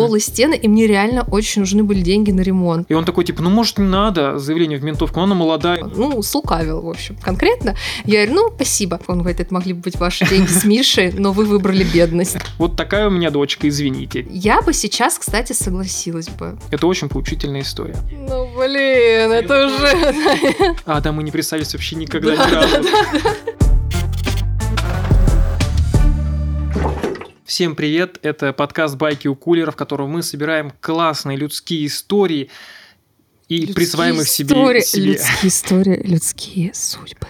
голые 0.00 0.20
стены, 0.20 0.54
и 0.54 0.68
мне 0.68 0.86
реально 0.86 1.26
очень 1.30 1.60
нужны 1.62 1.82
были 1.82 2.00
деньги 2.00 2.30
на 2.30 2.40
ремонт. 2.40 2.90
И 2.90 2.94
он 2.94 3.04
такой, 3.04 3.24
типа, 3.24 3.42
ну, 3.42 3.50
может, 3.50 3.78
не 3.78 3.84
надо 3.84 4.38
заявление 4.38 4.78
в 4.78 4.84
ментовку, 4.84 5.20
она 5.20 5.34
молодая. 5.34 5.84
Ну, 5.84 6.22
слукавил, 6.22 6.80
в 6.82 6.88
общем, 6.88 7.16
конкретно. 7.16 7.76
Я 8.04 8.26
говорю, 8.26 8.42
ну, 8.42 8.54
спасибо. 8.54 9.00
Он 9.06 9.18
говорит, 9.20 9.40
это 9.40 9.52
могли 9.52 9.72
бы 9.72 9.80
быть 9.80 9.96
ваши 9.96 10.26
деньги 10.26 10.48
с 10.48 10.64
Мишей, 10.64 11.12
но 11.12 11.32
вы 11.32 11.44
выбрали 11.44 11.84
бедность. 11.84 12.36
Вот 12.58 12.76
такая 12.76 13.08
у 13.08 13.10
меня 13.10 13.30
дочка, 13.30 13.68
извините. 13.68 14.26
Я 14.30 14.62
бы 14.62 14.72
сейчас, 14.72 15.18
кстати, 15.18 15.52
согласилась 15.52 16.28
бы. 16.28 16.58
Это 16.70 16.86
очень 16.86 17.08
поучительная 17.08 17.62
история. 17.62 17.96
Ну, 18.10 18.48
блин, 18.56 19.32
это 19.32 19.66
уже... 19.66 20.74
А, 20.86 21.00
да, 21.00 21.12
мы 21.12 21.22
не 21.22 21.30
представились 21.30 21.72
вообще 21.72 21.96
никогда 21.96 22.32
ни 22.32 22.54
разу. 22.54 22.76
Всем 27.50 27.74
привет, 27.74 28.20
это 28.22 28.52
подкаст 28.52 28.94
«Байки 28.94 29.26
у 29.26 29.34
кулера», 29.34 29.72
в 29.72 29.76
котором 29.76 30.10
мы 30.10 30.22
собираем 30.22 30.72
классные 30.80 31.36
людские 31.36 31.86
истории 31.86 32.48
и 33.48 33.56
Людские 33.56 33.74
присваиваем 33.74 34.20
их 34.20 34.28
себе. 34.28 34.54
истории, 34.54 34.80
себе. 34.82 35.04
Людские 35.06 35.48
истории, 35.48 36.02
людские 36.06 36.74
судьбы. 36.74 37.26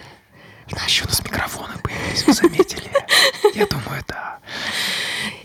Еще 0.85 1.05
у 1.05 1.07
нас 1.07 1.23
микрофоны 1.23 1.73
появились, 1.81 2.27
вы 2.27 2.33
заметили? 2.33 2.91
Я 3.55 3.65
думаю, 3.65 4.03
да. 4.07 4.37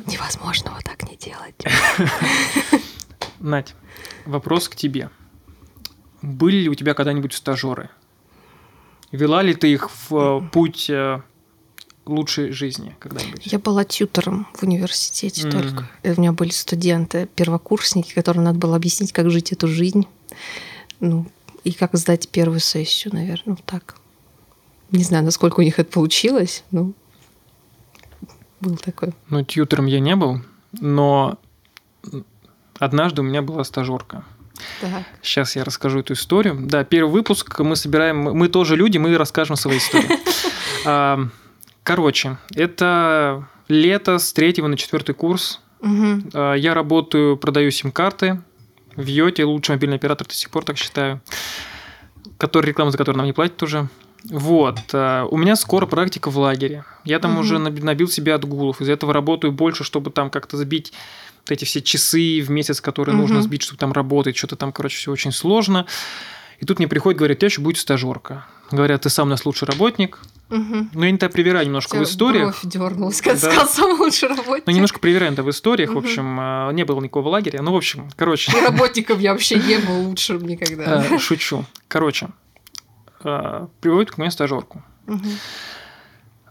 Невозможно 0.05 0.73
вот 0.75 0.85
так 0.85 1.11
не 1.11 1.17
делать. 1.17 1.65
Надь, 3.41 3.75
вопрос 4.27 4.69
к 4.69 4.77
тебе. 4.77 5.09
Были 6.21 6.57
ли 6.57 6.69
у 6.69 6.75
тебя 6.75 6.93
когда-нибудь 6.93 7.33
стажеры? 7.33 7.89
Вела 9.11 9.41
ли 9.41 9.55
ты 9.55 9.73
их 9.73 9.89
в 10.11 10.15
э, 10.15 10.49
путь 10.51 10.91
э, 10.91 11.23
лучшей 12.07 12.53
жизни 12.53 12.95
когда-нибудь? 12.99 13.47
Я 13.47 13.59
была 13.59 13.85
тьютором 13.85 14.47
в 14.55 14.63
университете 14.63 15.47
Мгм. 15.47 15.53
только. 15.61 15.91
И 16.03 16.11
у 16.11 16.21
меня 16.21 16.33
были 16.33 16.51
студенты, 16.51 17.29
первокурсники, 17.35 18.13
которым 18.15 18.45
надо 18.45 18.59
было 18.59 18.77
объяснить, 18.77 19.13
как 19.13 19.31
жить 19.31 19.53
эту 19.53 19.69
жизнь. 19.69 20.07
Ну, 21.01 21.27
и 21.65 21.73
как 21.73 21.95
сдать 21.97 22.29
первую 22.29 22.61
сессию, 22.61 23.15
наверное, 23.15 23.57
вот 23.57 23.65
так. 23.65 23.97
Не 24.91 25.03
знаю, 25.03 25.25
насколько 25.25 25.61
у 25.61 25.63
них 25.63 25.79
это 25.79 25.91
получилось, 25.91 26.63
но 26.71 26.93
был 28.61 28.77
такой. 28.77 29.13
Ну, 29.29 29.45
тьютером 29.45 29.87
я 29.87 30.01
не 30.01 30.17
был, 30.17 30.41
но 30.73 31.39
однажды 32.79 33.23
у 33.23 33.25
меня 33.25 33.43
была 33.43 33.65
стажерка. 33.65 34.25
Так. 34.81 35.05
Сейчас 35.23 35.57
я 35.57 35.65
расскажу 35.65 36.01
эту 36.01 36.15
историю. 36.15 36.57
Да, 36.59 36.85
первый 36.85 37.11
выпуск 37.11 37.59
мы 37.61 37.77
собираем, 37.77 38.23
мы 38.23 38.49
тоже 38.49 38.77
люди, 38.77 38.97
мы 38.97 39.17
расскажем 39.19 39.57
свои 39.57 39.79
истории. 39.79 40.09
Короче, 41.87 42.37
это 42.57 43.47
лето 43.69 44.19
с 44.19 44.33
третьего 44.33 44.67
на 44.67 44.77
четвертый 44.77 45.15
курс. 45.15 45.61
А, 46.35 46.55
Я 46.55 46.75
работаю, 46.75 47.37
продаю 47.37 47.71
сим-карты 47.71 48.41
в 48.97 49.07
Йоте, 49.07 49.45
лучший 49.45 49.77
мобильный 49.77 49.95
оператор 49.97 50.27
до 50.27 50.35
сих 50.35 50.51
пор 50.51 50.65
так 50.65 50.79
считаю, 50.79 51.21
который 52.39 52.67
реклама 52.67 52.91
за 52.91 52.99
которую 52.99 53.19
нам 53.19 53.27
не 53.27 53.33
платят 53.33 53.63
уже. 53.63 53.89
Вот. 54.25 54.81
а, 54.95 55.27
У 55.27 55.37
меня 55.37 55.55
скоро 55.55 55.87
практика 55.87 56.29
в 56.29 56.37
лагере. 56.39 56.85
Я 57.05 57.21
там 57.21 57.31
Мгм. 57.35 57.41
уже 57.41 57.59
наб- 57.59 57.85
набил 57.85 58.09
себе 58.09 58.35
отгулов. 58.35 58.81
Из-за 58.81 58.93
этого 58.93 59.13
работаю 59.13 59.53
больше, 59.53 59.85
чтобы 59.85 60.11
там 60.11 60.29
как-то 60.29 60.57
сбить 60.57 60.93
вот 61.45 61.53
эти 61.53 61.65
все 61.65 61.81
часы 61.83 62.41
в 62.45 62.51
месяц, 62.51 62.81
которые 62.81 63.15
нужно 63.15 63.37
Мгм. 63.37 63.45
сбить, 63.45 63.63
чтобы 63.63 63.79
там 63.79 63.93
работать. 63.93 64.37
Что-то 64.37 64.57
там, 64.57 64.73
короче, 64.73 64.97
все 64.97 65.13
очень 65.13 65.31
сложно. 65.31 65.87
И 66.61 66.65
тут 66.65 66.79
мне 66.79 66.89
приходит, 66.89 67.19
говорят, 67.19 67.37
у 67.37 67.41
тебя 67.41 67.47
еще 67.47 67.61
будет 67.61 67.79
стажерка. 67.79 68.47
Говорят, 68.71 69.03
ты 69.03 69.11
сам 69.11 69.29
у 69.29 69.31
нас 69.31 69.45
лучший 69.47 69.67
работник. 69.69 70.19
Мгм. 70.49 70.91
Ну, 70.95 71.03
я 71.05 71.11
не 71.11 71.19
так 71.19 71.33
проверяю 71.33 71.67
немножко 71.67 71.95
У 71.95 71.99
в 71.99 72.01
тебя 72.01 72.05
историях. 72.11 72.59
Бровь 72.63 72.73
дернулась, 72.73 73.21
Да. 73.21 73.37
сказал 73.37 73.67
самый 73.67 73.97
лучший 73.99 74.29
работник. 74.29 74.67
Ну, 74.67 74.73
немножко 74.73 74.99
проверяем 75.01 75.33
это 75.35 75.43
в 75.43 75.51
историях. 75.51 75.91
В 75.91 75.93
Мгм. 75.95 76.05
общем, 76.05 76.37
а, 76.41 76.71
не 76.73 76.85
было 76.85 77.01
никакого 77.01 77.29
лагеря. 77.29 77.63
Ну, 77.63 77.73
в 77.73 77.77
общем, 77.77 78.09
короче. 78.17 78.53
И 78.57 78.61
работником 78.61 79.19
я 79.21 79.33
вообще 79.33 79.57
не 79.57 79.79
был 79.79 80.09
лучшим 80.09 80.47
никогда. 80.47 81.05
Э, 81.05 81.19
Шучу. 81.19 81.65
Короче, 81.89 82.29
э, 83.25 83.67
приводит 83.81 84.13
к 84.13 84.19
мне 84.19 84.31
стажерку. 84.31 84.83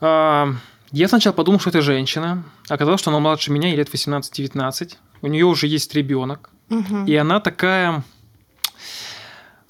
А, 0.02 0.50
Я 0.92 1.08
сначала 1.10 1.34
подумал, 1.34 1.60
что 1.60 1.70
это 1.72 1.82
женщина. 1.82 2.44
Оказалось, 2.70 3.02
что 3.02 3.10
она 3.12 3.20
младше 3.20 3.52
меня, 3.52 3.68
ей 3.70 3.76
лет 3.76 3.90
18-19. 3.94 4.98
У 5.22 5.28
нее 5.28 5.46
уже 5.46 5.68
есть 5.68 5.94
ребенок. 5.94 6.52
И 7.06 7.16
она 7.16 7.40
такая, 7.42 8.04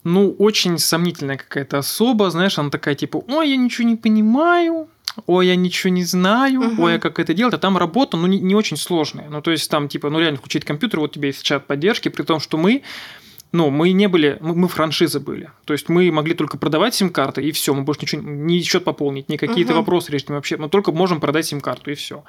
ну, 0.06 0.36
очень 0.38 0.78
сомнительная 0.78 1.36
какая-то 1.36 1.80
особа. 1.80 2.30
Знаешь, 2.30 2.58
она 2.60 2.70
такая 2.70 2.96
типа, 2.96 3.24
ой, 3.28 3.50
я 3.50 3.58
ничего 3.58 3.88
не 3.90 3.96
понимаю. 3.96 4.88
Ой, 5.26 5.48
я 5.48 5.56
ничего 5.56 5.92
не 5.92 6.04
знаю, 6.04 6.62
Мгм. 6.62 6.80
ой, 6.80 6.96
а 6.96 7.00
как 7.00 7.20
это 7.20 7.34
делать? 7.34 7.54
А 7.54 7.58
там 7.58 7.78
работа, 7.78 8.18
ну, 8.18 8.28
не, 8.28 8.40
не 8.40 8.54
очень 8.54 8.78
сложная. 8.78 9.30
Ну, 9.30 9.42
то 9.42 9.50
есть 9.52 9.70
там, 9.72 9.88
типа, 9.88 10.10
ну, 10.10 10.20
реально 10.20 10.38
включить 10.38 10.66
компьютер, 10.66 11.00
вот 11.00 11.12
у 11.12 11.14
тебя 11.14 11.28
есть 11.28 11.42
чат 11.42 11.68
поддержки, 11.68 12.10
при 12.10 12.24
том, 12.24 12.40
что 12.40 12.58
мы 12.58 12.84
ну, 13.52 13.70
мы 13.70 13.94
не 13.94 14.08
были, 14.08 14.38
мы, 14.42 14.54
мы 14.54 14.68
франшиза 14.68 15.22
были. 15.22 15.50
То 15.64 15.72
есть 15.74 15.88
мы 15.88 16.12
могли 16.12 16.34
только 16.34 16.58
продавать 16.58 16.94
сим-карты, 16.94 17.42
и 17.42 17.52
все, 17.52 17.74
мы 17.74 17.84
больше 17.84 18.02
ничего, 18.02 18.22
ни 18.22 18.60
счет 18.60 18.84
пополнить, 18.84 19.30
ни 19.30 19.38
какие-то 19.38 19.72
Мгм. 19.72 19.80
вопросы 19.80 20.12
решить 20.12 20.30
вообще. 20.30 20.58
Мы 20.58 20.68
только 20.68 20.92
можем 20.92 21.22
продать 21.22 21.46
сим-карту, 21.46 21.92
и 21.92 21.96
все. 21.96 22.26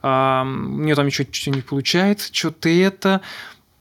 А, 0.00 0.44
мне 0.44 0.94
там 0.94 1.06
еще 1.06 1.26
что 1.30 1.50
не 1.50 1.60
получается, 1.60 2.32
что-то 2.32 2.68
это. 2.68 3.20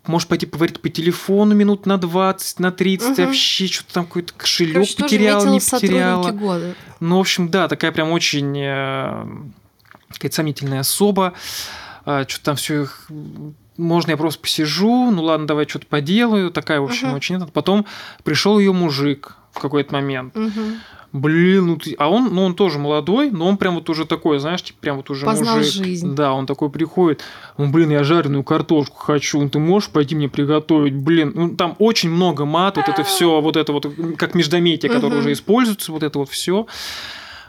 Можешь 0.07 0.27
пойти 0.27 0.45
поговорить 0.45 0.81
по 0.81 0.89
телефону 0.89 1.53
минут 1.55 1.85
на 1.85 1.97
20, 1.97 2.59
на 2.59 2.71
30, 2.71 3.09
Мгм. 3.17 3.25
вообще 3.27 3.67
что-то 3.67 3.93
там 3.93 4.05
какой-то 4.05 4.33
кошелек 4.35 4.73
Короче, 4.73 4.95
потерял, 4.97 5.45
не 5.45 5.59
потеряла. 5.59 6.31
года. 6.31 6.75
Ну, 6.99 7.17
в 7.17 7.19
общем, 7.21 7.49
да, 7.49 7.67
такая 7.67 7.91
прям 7.91 8.11
очень 8.11 8.57
э, 8.57 9.25
какая-то 10.11 10.35
сомнительная 10.35 10.79
особа. 10.81 11.33
что-то 12.03 12.41
там 12.43 12.55
все 12.55 12.87
можно 13.77 14.11
я 14.11 14.17
просто 14.17 14.39
посижу, 14.41 15.11
ну 15.11 15.23
ладно, 15.23 15.45
давай 15.45 15.67
что-то 15.67 15.85
поделаю. 15.85 16.49
Такая, 16.51 16.79
в 16.79 16.85
общем, 16.85 17.09
Мгм. 17.09 17.17
очень... 17.17 17.45
Потом 17.47 17.85
пришел 18.23 18.57
ее 18.57 18.73
мужик 18.73 19.35
в 19.51 19.59
какой-то 19.59 19.93
момент. 19.93 20.35
Мгм. 20.35 20.79
Блин, 21.13 21.67
ну 21.67 21.77
ты... 21.77 21.95
А 21.97 22.09
он, 22.09 22.33
ну 22.33 22.43
он 22.43 22.53
тоже 22.53 22.79
молодой, 22.79 23.31
но 23.31 23.47
он 23.47 23.57
прям 23.57 23.75
вот 23.75 23.89
уже 23.89 24.05
такой, 24.05 24.39
знаешь, 24.39 24.61
типа 24.61 24.79
прям 24.81 24.97
вот 24.97 25.09
уже 25.09 25.25
Познал 25.25 25.57
мужик. 25.57 25.85
жизнь. 25.85 26.15
Да, 26.15 26.33
он 26.33 26.45
такой 26.45 26.69
приходит, 26.69 27.21
он, 27.55 27.71
блин, 27.71 27.89
я 27.91 28.03
жареную 28.03 28.43
картошку 28.43 28.97
хочу, 28.97 29.41
ну 29.41 29.49
ты 29.49 29.57
можешь 29.57 29.89
пойти 29.89 30.15
мне 30.15 30.27
приготовить, 30.27 30.95
блин, 30.95 31.31
ну 31.33 31.55
там 31.55 31.75
очень 31.79 32.09
много 32.09 32.45
мат, 32.45 32.77
вот 32.77 32.89
это 32.89 33.03
все, 33.03 33.39
вот 33.39 33.55
это 33.55 33.71
вот, 33.71 33.87
как 34.17 34.35
междометие, 34.35 34.91
которое 34.91 35.19
уже 35.19 35.31
используется, 35.31 35.91
вот 35.91 36.03
это 36.03 36.19
вот 36.19 36.29
все. 36.29 36.67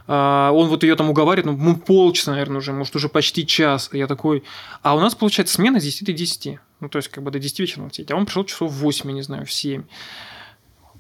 Он 0.07 0.69
вот 0.69 0.85
ее 0.85 0.97
там 0.97 1.11
уговаривает, 1.11 1.45
ну, 1.45 1.63
ну, 1.63 1.77
полчаса, 1.77 2.31
наверное, 2.31 2.59
уже, 2.59 2.73
может, 2.73 2.97
уже 2.97 3.11
почти 3.11 3.47
час. 3.47 3.91
Я 3.93 4.07
такой, 4.07 4.43
а 4.83 4.97
у 4.97 5.01
нас, 5.01 5.15
получается, 5.15 5.55
смена 5.55 5.81
с 5.81 5.85
10 5.85 6.07
до 6.07 6.15
10. 6.15 6.59
Ну, 6.81 6.89
то 6.89 6.97
есть, 6.97 7.09
как 7.09 7.23
бы 7.23 7.31
до 7.31 7.39
10 7.39 7.61
вечера 7.61 7.83
надо 7.83 7.95
сидеть. 7.95 8.11
А 8.11 8.17
он 8.17 8.25
пришел 8.25 8.45
часов 8.45 8.73
в 8.73 8.77
8, 8.77 9.11
я 9.11 9.15
не 9.15 9.21
знаю, 9.21 9.45
в 9.45 9.53
7 9.53 9.83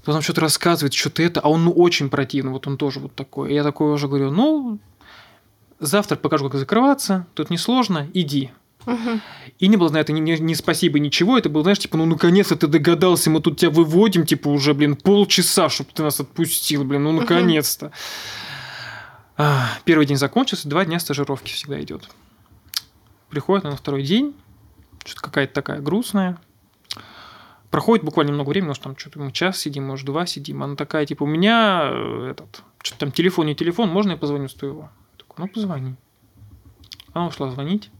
потом 0.08 0.22
что-то 0.22 0.40
рассказывает, 0.40 0.94
что-то 0.94 1.22
это, 1.22 1.40
а 1.40 1.50
он 1.50 1.66
ну, 1.66 1.70
очень 1.70 2.08
противный, 2.08 2.50
вот 2.50 2.66
он 2.66 2.78
тоже 2.78 2.98
вот 2.98 3.14
такой. 3.14 3.50
И 3.50 3.54
я 3.54 3.62
такой 3.62 3.92
уже 3.92 4.08
говорю, 4.08 4.30
ну, 4.30 4.78
завтра 5.80 6.16
покажу, 6.16 6.48
как 6.48 6.58
закрываться, 6.58 7.26
тут 7.34 7.50
несложно, 7.50 8.08
иди. 8.14 8.50
И 9.58 9.68
не 9.68 9.76
было 9.76 9.90
на 9.90 9.98
это 9.98 10.14
ни, 10.14 10.20
ни- 10.20 10.40
ни 10.40 10.54
спасибо, 10.54 10.98
ничего, 10.98 11.36
это 11.36 11.50
было, 11.50 11.62
знаешь, 11.62 11.80
типа, 11.80 11.98
ну, 11.98 12.06
наконец-то 12.06 12.56
ты 12.56 12.68
догадался, 12.68 13.28
мы 13.28 13.42
тут 13.42 13.58
тебя 13.58 13.68
выводим, 13.68 14.24
типа, 14.24 14.48
уже, 14.48 14.72
блин, 14.72 14.96
полчаса, 14.96 15.68
чтобы 15.68 15.90
ты 15.92 16.02
нас 16.02 16.18
отпустил, 16.18 16.84
блин, 16.84 17.04
ну, 17.04 17.12
наконец-то. 17.12 17.92
А, 19.36 19.68
Первый 19.84 20.06
день 20.06 20.16
закончился, 20.16 20.70
два 20.70 20.86
дня 20.86 20.98
стажировки 21.00 21.52
всегда 21.52 21.82
идет. 21.82 22.08
Приходит 23.28 23.64
на 23.64 23.76
второй 23.76 24.04
день, 24.04 24.34
что-то 25.04 25.20
какая-то 25.20 25.52
такая 25.52 25.80
грустная. 25.80 26.38
Проходит 27.70 28.04
буквально 28.04 28.32
много 28.32 28.48
времени, 28.48 28.68
может, 28.68 28.82
там 28.82 28.96
что-то 28.96 29.20
мы 29.20 29.30
час 29.30 29.58
сидим, 29.58 29.86
может, 29.86 30.06
два 30.06 30.24
сидим. 30.24 30.62
Она 30.62 30.74
такая, 30.74 31.04
типа, 31.04 31.24
у 31.24 31.26
меня 31.26 31.90
э, 31.92 32.30
этот, 32.30 32.62
что-то 32.82 33.00
там 33.00 33.12
телефон, 33.12 33.46
не 33.46 33.54
телефон, 33.54 33.90
можно 33.90 34.12
я 34.12 34.16
позвоню 34.16 34.48
с 34.48 34.54
твоего? 34.54 34.90
Я 35.12 35.18
такой, 35.18 35.44
ну, 35.44 35.48
позвони. 35.48 35.94
Она 37.12 37.26
ушла 37.26 37.50
звонить. 37.50 37.90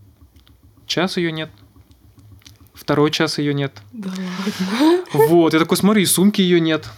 Час 0.86 1.18
ее 1.18 1.32
нет. 1.32 1.50
Второй 2.72 3.10
час 3.10 3.38
ее 3.38 3.52
нет. 3.52 3.82
Да 3.92 4.08
ладно. 4.08 5.04
Вот, 5.12 5.52
я 5.52 5.58
такой 5.58 5.76
смотрю, 5.76 6.00
и 6.00 6.06
сумки 6.06 6.40
ее 6.40 6.60
нет. 6.60 6.88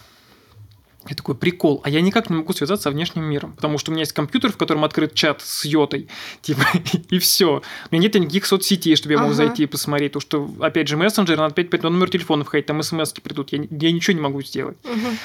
Я 1.09 1.15
такой, 1.17 1.35
прикол. 1.35 1.81
А 1.83 1.89
я 1.91 2.03
никак 2.03 2.29
не 2.29 2.37
могу 2.37 2.53
связаться 2.53 2.85
со 2.85 2.91
внешним 2.91 3.25
миром, 3.25 3.53
потому 3.55 3.79
что 3.79 3.91
у 3.91 3.95
меня 3.95 4.03
есть 4.03 4.13
компьютер, 4.13 4.53
в 4.53 4.57
котором 4.59 4.85
открыт 4.85 5.15
чат 5.15 5.41
с 5.41 5.65
Йотой, 5.65 6.09
типа, 6.43 6.63
и 7.09 7.19
все. 7.19 7.63
У 7.91 7.95
меня 7.95 8.03
нет 8.05 8.15
никаких 8.17 8.45
соцсетей, 8.47 8.97
чтобы 8.97 9.15
я 9.15 9.19
мог 9.19 9.29
Ага. 9.29 9.35
зайти 9.37 9.63
и 9.63 9.67
посмотреть, 9.67 10.13
потому 10.13 10.21
что, 10.57 10.65
опять 10.65 10.89
же, 10.89 10.97
мессенджер, 10.99 11.39
надо 11.39 11.53
опять 11.53 11.71
по 11.71 11.89
номеру 11.89 12.11
телефона 12.11 12.45
входить, 12.45 12.67
там 12.67 12.83
смс 12.83 13.13
придут, 13.15 13.51
я, 13.53 13.61
я 13.71 13.93
ничего 13.93 14.15
не 14.15 14.21
могу 14.21 14.43
сделать. 14.43 14.77
Мгм. 14.85 15.17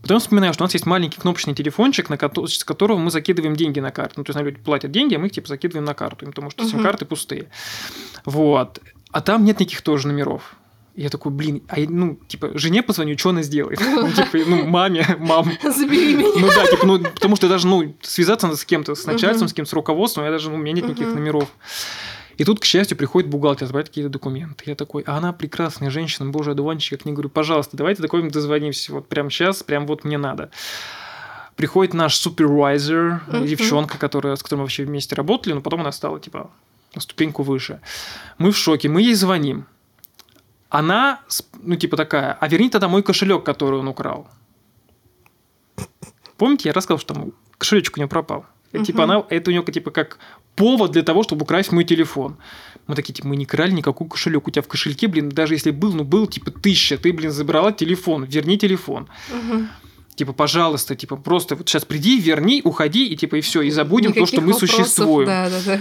Потом 0.00 0.18
вспоминаю, 0.20 0.54
что 0.54 0.62
у 0.62 0.66
нас 0.66 0.72
есть 0.72 0.86
маленький 0.86 1.20
кнопочный 1.20 1.54
телефончик, 1.54 2.08
на 2.08 2.16
кото- 2.16 2.46
с 2.46 2.64
которого 2.64 2.96
мы 2.96 3.10
закидываем 3.10 3.54
деньги 3.54 3.80
на 3.80 3.90
карту. 3.90 4.14
Ну, 4.16 4.24
то 4.24 4.30
есть, 4.30 4.38
на 4.40 4.42
люди 4.42 4.56
платят 4.58 4.90
деньги, 4.90 5.14
а 5.14 5.18
мы 5.18 5.26
их 5.26 5.32
типа 5.32 5.48
закидываем 5.48 5.84
на 5.84 5.92
карту, 5.92 6.24
потому 6.24 6.50
что 6.50 6.62
Мгм. 6.62 6.70
сим-карты 6.72 7.04
пустые. 7.04 7.50
Вот. 8.24 8.80
А 9.12 9.20
там 9.20 9.44
нет 9.44 9.60
никаких 9.60 9.82
тоже 9.82 10.06
номеров. 10.08 10.54
Я 10.96 11.08
такой, 11.08 11.32
блин, 11.32 11.62
а 11.68 11.78
я, 11.78 11.88
ну, 11.88 12.18
типа, 12.26 12.50
жене 12.58 12.82
позвоню, 12.82 13.16
что 13.16 13.30
она 13.30 13.42
сделает? 13.42 13.80
Ну, 13.80 14.10
типа, 14.10 14.38
ну, 14.46 14.66
маме, 14.66 15.06
мам. 15.18 15.50
Забери 15.62 16.16
меня. 16.16 16.28
Ну 16.36 16.48
да, 16.48 16.66
типа, 16.66 16.86
ну, 16.86 16.98
потому 16.98 17.36
что 17.36 17.48
даже, 17.48 17.66
ну, 17.66 17.94
связаться 18.02 18.46
надо 18.46 18.58
с 18.58 18.64
кем-то, 18.64 18.94
с 18.94 19.06
начальством, 19.06 19.48
с 19.48 19.52
кем-то, 19.52 19.70
с 19.70 19.72
руководством, 19.72 20.24
я 20.24 20.30
даже, 20.30 20.50
ну, 20.50 20.56
у 20.56 20.58
меня 20.58 20.72
нет 20.72 20.84
никаких 20.84 21.08
номеров. 21.14 21.48
И 22.36 22.44
тут, 22.44 22.58
к 22.58 22.64
счастью, 22.64 22.96
приходит 22.96 23.28
бухгалтер 23.28 23.66
забрать 23.66 23.88
какие-то 23.88 24.10
документы. 24.10 24.64
Я 24.66 24.74
такой, 24.74 25.02
а 25.06 25.18
она 25.18 25.32
прекрасная 25.34 25.90
женщина, 25.90 26.30
боже, 26.30 26.52
одуванчик, 26.52 26.92
я 26.92 26.98
к 26.98 27.04
ней 27.04 27.12
говорю, 27.12 27.28
пожалуйста, 27.28 27.76
давайте 27.76 28.00
документ 28.00 28.32
дозвонимся, 28.32 28.94
вот 28.94 29.08
прямо 29.08 29.30
сейчас, 29.30 29.62
прям 29.62 29.86
вот 29.86 30.04
мне 30.04 30.16
надо. 30.16 30.50
Приходит 31.56 31.92
наш 31.92 32.16
супервайзер, 32.16 33.22
uh-huh. 33.28 33.46
девчонка, 33.46 33.98
которая, 33.98 34.36
с 34.36 34.42
которой 34.42 34.60
мы 34.60 34.64
вообще 34.64 34.84
вместе 34.84 35.14
работали, 35.14 35.52
но 35.52 35.60
потом 35.60 35.82
она 35.82 35.92
стала, 35.92 36.18
типа, 36.18 36.50
на 36.94 37.00
ступеньку 37.02 37.42
выше. 37.42 37.80
Мы 38.38 38.52
в 38.52 38.56
шоке, 38.56 38.88
мы 38.88 39.02
ей 39.02 39.14
звоним. 39.14 39.66
Она, 40.70 41.20
ну, 41.62 41.76
типа 41.76 41.96
такая, 41.96 42.32
а 42.40 42.48
верни 42.48 42.70
тогда 42.70 42.88
мой 42.88 43.02
кошелек, 43.02 43.44
который 43.44 43.80
он 43.80 43.88
украл. 43.88 44.28
Помните, 46.36 46.68
я 46.68 46.72
рассказал, 46.72 46.98
что 46.98 47.14
там 47.14 47.32
кошелечек 47.58 47.96
у 47.96 48.00
нее 48.00 48.08
пропал? 48.08 48.46
Uh-huh. 48.72 48.84
Типа 48.84 49.04
она, 49.04 49.24
это 49.28 49.50
у 49.50 49.52
нее 49.52 49.64
типа 49.64 49.90
как 49.90 50.18
повод 50.54 50.92
для 50.92 51.02
того, 51.02 51.22
чтобы 51.24 51.42
украсть 51.42 51.72
мой 51.72 51.84
телефон. 51.84 52.36
Мы 52.86 52.94
такие, 52.94 53.12
типа, 53.14 53.28
мы 53.28 53.36
не 53.36 53.46
крали 53.46 53.72
никакой 53.72 54.08
кошелек. 54.08 54.46
У 54.46 54.50
тебя 54.50 54.62
в 54.62 54.68
кошельке, 54.68 55.08
блин, 55.08 55.28
даже 55.28 55.54
если 55.54 55.70
был, 55.70 55.92
ну 55.92 56.04
был, 56.04 56.26
типа, 56.26 56.50
тысяча, 56.50 56.96
ты, 56.96 57.12
блин, 57.12 57.30
забрала 57.30 57.72
телефон, 57.72 58.24
верни 58.24 58.56
телефон. 58.58 59.08
Угу. 59.30 59.66
Типа, 60.14 60.32
пожалуйста, 60.32 60.94
типа, 60.94 61.16
просто 61.16 61.56
вот 61.56 61.68
сейчас 61.68 61.84
приди, 61.84 62.20
верни, 62.20 62.60
уходи, 62.62 63.06
и 63.06 63.16
типа, 63.16 63.36
и 63.36 63.40
все, 63.40 63.62
и 63.62 63.70
забудем 63.70 64.10
Никаких 64.10 64.28
то, 64.28 64.34
что 64.34 64.40
мы 64.42 64.52
вопросов, 64.52 64.76
существуем. 64.76 65.26
Да, 65.26 65.48
да, 65.48 65.60
да. 65.64 65.80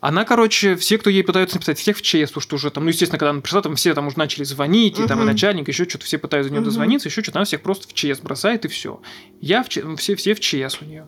Она, 0.00 0.24
короче, 0.24 0.76
все, 0.76 0.96
кто 0.96 1.10
ей 1.10 1.22
пытаются 1.22 1.56
написать, 1.56 1.78
всех 1.78 1.98
в 1.98 2.02
ЧС, 2.02 2.28
потому 2.28 2.40
что 2.40 2.56
уже 2.56 2.70
там, 2.70 2.84
ну, 2.84 2.88
естественно, 2.88 3.18
когда 3.18 3.30
она 3.30 3.40
пришла, 3.42 3.60
там 3.60 3.76
все 3.76 3.94
там 3.94 4.06
уже 4.06 4.18
начали 4.18 4.44
звонить, 4.44 4.98
и 4.98 5.06
там 5.06 5.20
и 5.20 5.24
начальник, 5.24 5.68
еще 5.68 5.86
что-то, 5.86 6.06
все 6.06 6.16
пытаются 6.16 6.48
до 6.48 6.56
нее 6.56 6.64
дозвониться, 6.64 7.08
еще 7.08 7.22
что-то, 7.22 7.38
она 7.38 7.44
всех 7.44 7.60
просто 7.60 7.86
в 7.86 7.92
ЧС 7.92 8.20
бросает, 8.20 8.64
и 8.64 8.68
все. 8.68 9.00
Я 9.40 9.62
в 9.62 9.68
ЧС, 9.68 9.82
все, 9.98 10.14
все 10.14 10.34
в 10.34 10.40
ЧС 10.40 10.78
у 10.80 10.86
нее. 10.86 11.06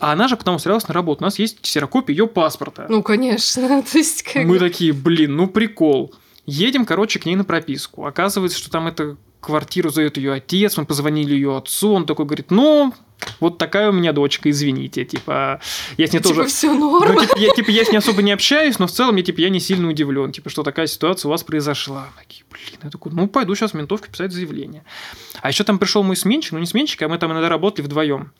А 0.00 0.12
она 0.12 0.28
же 0.28 0.36
потом 0.36 0.56
устроилась 0.56 0.88
на 0.88 0.94
работу. 0.94 1.22
У 1.22 1.24
нас 1.24 1.38
есть 1.38 1.60
ксерокопия 1.60 2.16
ее 2.16 2.26
паспорта. 2.26 2.86
Ну, 2.88 3.02
конечно. 3.02 3.82
То 3.92 3.98
есть, 3.98 4.22
как... 4.22 4.44
Мы 4.46 4.58
такие, 4.58 4.92
блин, 4.92 5.36
ну 5.36 5.46
прикол. 5.46 6.14
Едем, 6.46 6.86
короче, 6.86 7.18
к 7.18 7.26
ней 7.26 7.36
на 7.36 7.44
прописку. 7.44 8.06
Оказывается, 8.06 8.58
что 8.58 8.70
там 8.70 8.86
это 8.86 9.18
квартиру 9.40 9.90
зовет 9.90 10.16
ее 10.16 10.32
отец, 10.32 10.76
мы 10.76 10.84
позвонили 10.84 11.34
ее 11.34 11.56
отцу, 11.56 11.92
он 11.92 12.06
такой 12.06 12.26
говорит, 12.26 12.50
ну, 12.50 12.94
вот 13.38 13.58
такая 13.58 13.90
у 13.90 13.92
меня 13.92 14.12
дочка, 14.12 14.50
извините, 14.50 15.04
типа, 15.04 15.60
я 15.96 16.06
с 16.06 16.12
ней 16.12 16.20
типа 16.20 16.34
тоже... 16.34 16.46
все 16.46 16.72
норм. 16.72 17.14
Ну, 17.14 17.20
типа, 17.20 17.38
я, 17.38 17.54
типа, 17.54 17.70
я 17.70 17.84
с 17.84 17.88
ней 17.88 17.98
особо 17.98 18.22
не 18.22 18.32
общаюсь, 18.32 18.78
но 18.78 18.86
в 18.86 18.92
целом 18.92 19.16
я, 19.16 19.22
типа, 19.22 19.40
я 19.40 19.50
не 19.50 19.60
сильно 19.60 19.88
удивлен, 19.88 20.32
типа, 20.32 20.50
что 20.50 20.62
такая 20.62 20.86
ситуация 20.86 21.28
у 21.28 21.32
вас 21.32 21.42
произошла. 21.42 22.08
Такие, 22.18 22.44
блин, 22.50 22.80
я 22.82 22.90
такой, 22.90 23.12
ну, 23.12 23.26
пойду 23.28 23.54
сейчас 23.54 23.72
в 23.72 23.74
ментовку 23.74 24.08
писать 24.08 24.32
заявление. 24.32 24.84
А 25.42 25.48
еще 25.48 25.64
там 25.64 25.78
пришел 25.78 26.02
мой 26.02 26.16
сменщик, 26.16 26.52
ну, 26.52 26.58
не 26.58 26.66
сменщик, 26.66 27.02
а 27.02 27.08
мы 27.08 27.18
там 27.18 27.32
иногда 27.32 27.48
работали 27.48 27.84
вдвоем. 27.84 28.32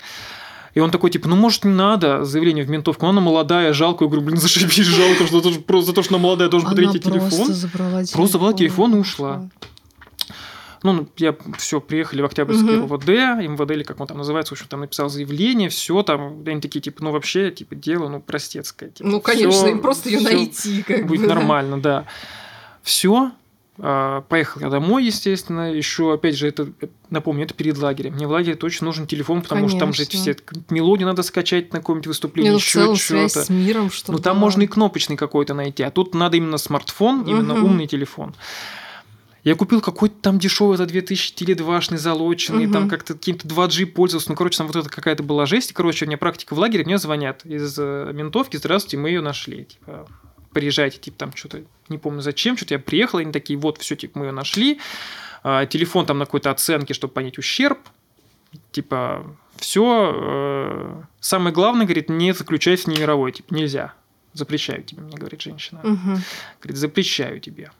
И 0.72 0.80
он 0.80 0.90
такой, 0.90 1.10
типа, 1.10 1.28
ну, 1.28 1.36
может, 1.36 1.64
не 1.64 1.72
надо 1.72 2.24
заявление 2.24 2.64
в 2.64 2.70
ментовку. 2.70 3.04
Она 3.06 3.20
молодая, 3.20 3.72
жалко. 3.72 4.04
Я 4.04 4.08
говорю, 4.08 4.24
блин, 4.24 4.38
зашибись, 4.38 4.86
жалко, 4.86 5.26
что 5.26 5.40
за 5.82 5.92
то, 5.92 6.02
что 6.02 6.14
она 6.14 6.22
молодая, 6.22 6.48
должен 6.48 6.74
третий 6.74 7.00
телефон. 7.00 7.52
Забрала 7.52 8.04
телефон. 8.04 8.14
Просто 8.14 8.32
забрала 8.32 8.52
телефон 8.52 8.94
и 8.94 8.98
ушла. 8.98 9.48
Ну, 10.82 11.06
я 11.18 11.36
все, 11.58 11.80
приехали 11.80 12.22
в 12.22 12.24
Октябрьский 12.24 12.78
угу. 12.78 12.94
МВД, 12.94 13.08
МВД 13.48 13.70
или 13.72 13.82
как 13.82 14.00
он 14.00 14.06
там 14.06 14.18
называется, 14.18 14.54
в 14.54 14.58
общем, 14.58 14.68
там 14.68 14.80
написал 14.80 15.08
заявление, 15.08 15.68
все 15.68 16.02
там, 16.02 16.42
они 16.46 16.60
такие, 16.60 16.80
типа, 16.80 17.04
ну, 17.04 17.10
вообще, 17.10 17.50
типа, 17.50 17.74
дело, 17.74 18.08
ну, 18.08 18.20
простецкое. 18.20 18.90
Типа, 18.90 19.08
ну, 19.08 19.20
конечно, 19.20 19.50
всё, 19.50 19.68
им 19.68 19.80
просто 19.80 20.08
ее 20.08 20.20
найти. 20.20 20.82
Как 20.82 21.06
будет 21.06 21.22
бы, 21.22 21.26
нормально, 21.26 21.80
да. 21.80 22.06
Все, 22.82 23.32
а, 23.82 24.22
поехал 24.22 24.60
я 24.60 24.68
домой, 24.68 25.04
естественно. 25.04 25.72
Еще, 25.72 26.12
опять 26.12 26.36
же, 26.36 26.48
это, 26.48 26.68
напомню, 27.08 27.44
это 27.44 27.54
перед 27.54 27.78
лагерем. 27.78 28.14
Мне 28.14 28.26
в 28.26 28.30
лагере 28.30 28.56
точно 28.56 28.86
нужен 28.86 29.06
телефон, 29.06 29.40
потому 29.42 29.60
Конечно. 29.60 29.78
что 29.78 29.86
там 29.86 29.92
же 29.94 30.04
все 30.06 30.36
мелодии 30.68 31.04
надо 31.04 31.22
скачать 31.22 31.72
на 31.72 31.78
какое-нибудь 31.78 32.08
выступление, 32.08 32.52
ну, 32.52 32.58
еще 32.58 32.94
что-то. 32.94 33.44
с 33.44 33.48
миром, 33.48 33.90
что 33.90 34.12
Ну, 34.12 34.18
там 34.18 34.36
можно 34.38 34.62
и 34.62 34.66
кнопочный 34.66 35.16
какой-то 35.16 35.54
найти, 35.54 35.82
а 35.82 35.90
тут 35.90 36.14
надо 36.14 36.36
именно 36.36 36.58
смартфон, 36.58 37.22
именно 37.22 37.54
угу. 37.54 37.66
умный 37.66 37.86
телефон. 37.86 38.34
Я 39.42 39.54
купил 39.54 39.80
какой-то 39.80 40.16
там 40.20 40.38
дешевый 40.38 40.76
за 40.76 40.86
2000 40.86 41.34
теледвашный, 41.34 41.98
залоченный, 41.98 42.66
угу. 42.66 42.72
там 42.72 42.88
как-то 42.88 43.14
каким-то 43.14 43.48
2G 43.48 43.86
пользовался. 43.86 44.30
Ну, 44.30 44.36
короче, 44.36 44.58
там 44.58 44.66
вот 44.66 44.76
это 44.76 44.88
какая-то 44.88 45.22
была 45.22 45.46
жесть. 45.46 45.72
Короче, 45.72 46.04
у 46.04 46.08
меня 46.08 46.18
практика 46.18 46.54
в 46.54 46.58
лагере, 46.58 46.84
мне 46.84 46.98
звонят 46.98 47.44
из 47.46 47.78
э, 47.78 48.10
ментовки, 48.12 48.56
здравствуйте, 48.56 48.98
мы 48.98 49.08
ее 49.08 49.22
нашли. 49.22 49.64
Типа, 49.64 50.06
приезжайте, 50.52 50.98
типа 50.98 51.16
там 51.16 51.32
что-то, 51.34 51.62
не 51.88 51.98
помню 51.98 52.20
зачем, 52.20 52.56
что-то 52.56 52.74
я 52.74 52.78
приехал, 52.78 53.18
они 53.18 53.32
такие, 53.32 53.58
вот, 53.58 53.78
все, 53.78 53.96
типа, 53.96 54.18
мы 54.18 54.26
ее 54.26 54.32
нашли, 54.32 54.80
а, 55.42 55.66
телефон 55.66 56.06
там 56.06 56.18
на 56.18 56.24
какой-то 56.24 56.50
оценке, 56.50 56.94
чтобы 56.94 57.12
понять 57.12 57.38
ущерб, 57.38 57.78
типа, 58.72 59.36
все, 59.56 60.12
э, 60.14 61.02
самое 61.20 61.54
главное, 61.54 61.86
говорит, 61.86 62.08
не 62.08 62.32
заключайся 62.32 62.90
в 62.90 62.98
мировой, 62.98 63.32
типа, 63.32 63.54
нельзя, 63.54 63.94
запрещаю 64.32 64.82
тебе, 64.82 65.02
мне 65.02 65.16
говорит 65.16 65.40
женщина. 65.40 65.80
Угу. 65.82 66.18
Говорит, 66.60 66.76
запрещаю 66.76 67.40
тебе. 67.40 67.70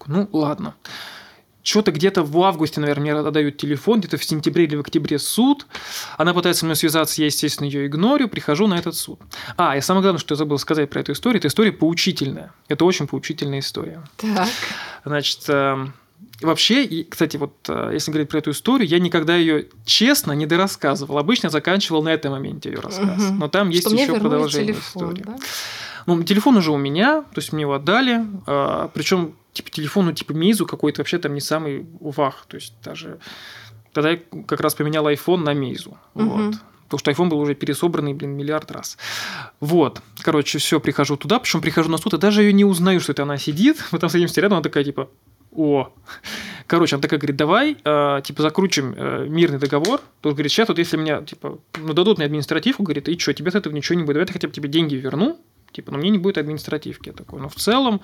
Такой, 0.00 0.14
ну, 0.14 0.28
ладно 0.32 0.74
что-то 1.62 1.92
где-то 1.92 2.22
в 2.22 2.42
августе, 2.42 2.80
наверное, 2.80 3.02
мне 3.02 3.14
отдают 3.14 3.56
телефон, 3.58 4.00
где-то 4.00 4.16
в 4.16 4.24
сентябре 4.24 4.64
или 4.64 4.76
в 4.76 4.80
октябре 4.80 5.18
суд. 5.18 5.66
Она 6.16 6.34
пытается 6.34 6.60
со 6.60 6.66
мной 6.66 6.76
связаться, 6.76 7.20
я, 7.20 7.26
естественно, 7.26 7.66
ее 7.66 7.86
игнорю, 7.86 8.28
прихожу 8.28 8.66
на 8.66 8.78
этот 8.78 8.96
суд. 8.96 9.20
А, 9.56 9.76
и 9.76 9.80
самое 9.80 10.02
главное, 10.02 10.20
что 10.20 10.32
я 10.34 10.36
забыл 10.36 10.58
сказать 10.58 10.88
про 10.90 11.00
эту 11.00 11.12
историю, 11.12 11.38
это 11.38 11.48
история 11.48 11.72
поучительная. 11.72 12.52
Это 12.68 12.84
очень 12.84 13.06
поучительная 13.06 13.60
история. 13.60 14.02
Так. 14.16 14.48
Значит, 15.04 15.44
эм, 15.48 15.94
Вообще, 16.42 16.84
и, 16.84 17.04
кстати, 17.04 17.36
вот 17.36 17.54
э, 17.68 17.90
если 17.92 18.10
говорить 18.10 18.30
про 18.30 18.38
эту 18.38 18.50
историю, 18.50 18.88
я 18.88 18.98
никогда 18.98 19.36
ее 19.36 19.66
честно 19.84 20.32
не 20.32 20.46
дорассказывал. 20.46 21.18
Обычно 21.18 21.50
заканчивал 21.50 22.02
на 22.02 22.10
этом 22.10 22.32
моменте 22.32 22.70
ее 22.70 22.78
рассказ. 22.78 23.22
Угу. 23.22 23.34
Но 23.34 23.48
там 23.48 23.68
есть 23.68 23.86
что 23.86 23.96
еще 23.96 24.18
продолжение 24.18 24.74
телефон, 24.74 25.12
истории. 25.12 25.22
Да? 25.26 25.36
Ну, 26.06 26.22
телефон 26.22 26.56
уже 26.56 26.70
у 26.72 26.76
меня, 26.76 27.22
то 27.22 27.38
есть 27.38 27.52
мне 27.52 27.62
его 27.62 27.74
отдали. 27.74 28.24
А, 28.46 28.88
причем 28.94 29.34
типа 29.52 29.70
телефону 29.70 30.12
типа 30.12 30.32
Мизу 30.32 30.66
какой-то 30.66 31.00
вообще 31.00 31.18
там 31.18 31.34
не 31.34 31.40
самый 31.40 31.86
увах. 32.00 32.46
То 32.48 32.56
есть 32.56 32.74
даже 32.82 33.18
тогда 33.92 34.10
я 34.10 34.18
как 34.46 34.60
раз 34.60 34.74
поменял 34.74 35.08
iPhone 35.08 35.38
на 35.38 35.54
Мизу. 35.54 35.96
Угу. 36.14 36.24
Вот. 36.24 36.54
Потому 36.90 36.98
что 36.98 37.10
iPhone 37.12 37.28
был 37.28 37.38
уже 37.38 37.54
пересобранный, 37.54 38.14
блин, 38.14 38.30
миллиард 38.32 38.70
раз. 38.72 38.98
Вот. 39.60 40.02
Короче, 40.22 40.58
все, 40.58 40.80
прихожу 40.80 41.16
туда, 41.16 41.38
причем 41.38 41.60
прихожу 41.60 41.88
на 41.88 41.98
суд, 41.98 42.14
и 42.14 42.18
даже 42.18 42.42
ее 42.42 42.52
не 42.52 42.64
узнаю, 42.64 42.98
что 42.98 43.12
это 43.12 43.22
она 43.22 43.38
сидит. 43.38 43.76
Мы 43.92 44.00
там 44.00 44.10
садимся 44.10 44.40
рядом, 44.40 44.56
она 44.56 44.62
такая, 44.62 44.82
типа, 44.82 45.08
о. 45.52 45.92
Короче, 46.66 46.96
она 46.96 47.02
такая 47.02 47.20
говорит, 47.20 47.36
давай, 47.36 47.76
э, 47.84 48.20
типа, 48.24 48.42
закрутим 48.42 48.94
э, 48.96 49.26
мирный 49.28 49.58
договор. 49.58 50.00
Тут 50.20 50.32
говорит, 50.32 50.50
сейчас 50.50 50.68
вот 50.68 50.78
если 50.78 50.96
меня, 50.96 51.22
типа, 51.22 51.58
ну, 51.78 51.92
дадут 51.92 52.18
мне 52.18 52.26
административку, 52.26 52.82
говорит, 52.82 53.08
и 53.08 53.16
что, 53.18 53.32
тебе 53.34 53.52
с 53.52 53.54
этого 53.54 53.72
ничего 53.72 53.96
не 53.96 54.04
будет, 54.04 54.14
давай 54.14 54.26
я 54.26 54.32
хотя 54.32 54.48
бы 54.48 54.54
тебе 54.54 54.68
деньги 54.68 54.96
верну, 54.96 55.40
типа, 55.72 55.92
но 55.92 55.98
мне 55.98 56.10
не 56.10 56.18
будет 56.18 56.38
административки. 56.38 57.08
Я 57.08 57.14
такой, 57.14 57.40
но 57.40 57.48
в 57.48 57.56
целом, 57.56 58.00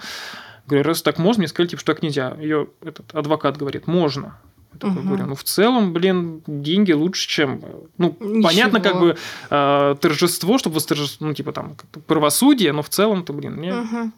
Говорю, 0.67 0.85
раз 0.85 1.03
так 1.03 1.19
можно, 1.19 1.43
мне 1.43 1.49
сказали, 1.49 1.69
типа, 1.69 1.81
что 1.81 1.93
так 1.95 2.03
нельзя. 2.03 2.37
Ее 2.41 2.69
этот 2.83 3.15
адвокат 3.15 3.57
говорит, 3.57 3.87
можно. 3.87 4.37
Я 4.73 4.81
такой 4.81 4.97
угу. 4.97 5.09
говорю, 5.09 5.27
ну 5.27 5.35
в 5.37 5.45
целом, 5.45 5.93
блин, 5.93 6.43
деньги 6.47 6.93
лучше, 6.93 7.29
чем... 7.29 7.63
Ну, 7.99 8.17
Ничего. 8.21 8.43
понятно, 8.43 8.81
как 8.81 8.99
бы 8.99 9.17
э, 9.49 9.95
торжество, 10.01 10.59
чтобы 10.59 10.77
восторжество, 10.77 11.27
ну, 11.27 11.35
типа 11.35 11.53
там, 11.53 11.77
правосудие, 12.07 12.73
но 12.73 12.83
в 12.83 12.89
целом-то, 12.89 13.33
блин, 13.33 13.55
мне... 13.55 13.75
Угу. 13.75 13.97
Она 13.97 14.13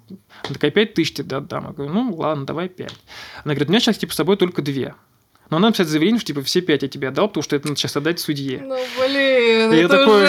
такая, 0.49 0.71
пять 0.71 0.95
тысяч 0.95 1.13
тебе 1.13 1.37
отдам. 1.37 1.67
Я 1.69 1.73
говорю, 1.75 1.93
ну, 1.93 2.15
ладно, 2.17 2.47
давай 2.47 2.69
пять. 2.69 2.97
Она 3.45 3.55
говорит, 3.55 3.69
у 3.69 3.73
меня 3.73 3.81
сейчас, 3.81 3.99
типа, 3.99 4.13
с 4.13 4.17
собой 4.17 4.37
только 4.37 4.63
две. 4.63 4.95
Но 5.51 5.59
она 5.59 5.69
написать 5.69 5.89
заявление, 5.89 6.19
что 6.19 6.27
типа 6.27 6.43
все 6.43 6.61
пять 6.61 6.83
я 6.83 6.89
тебе 6.89 7.09
отдал, 7.09 7.29
потому 7.29 7.43
что 7.43 7.57
это 7.57 7.69
надо 7.69 7.79
сейчас 7.79 7.97
отдать 7.97 8.21
судье. 8.21 8.63
Ну, 8.63 8.77
блин, 8.99 9.73
я 9.73 9.89
такой, 9.89 10.29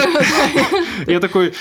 я 1.06 1.20
такой, 1.20 1.52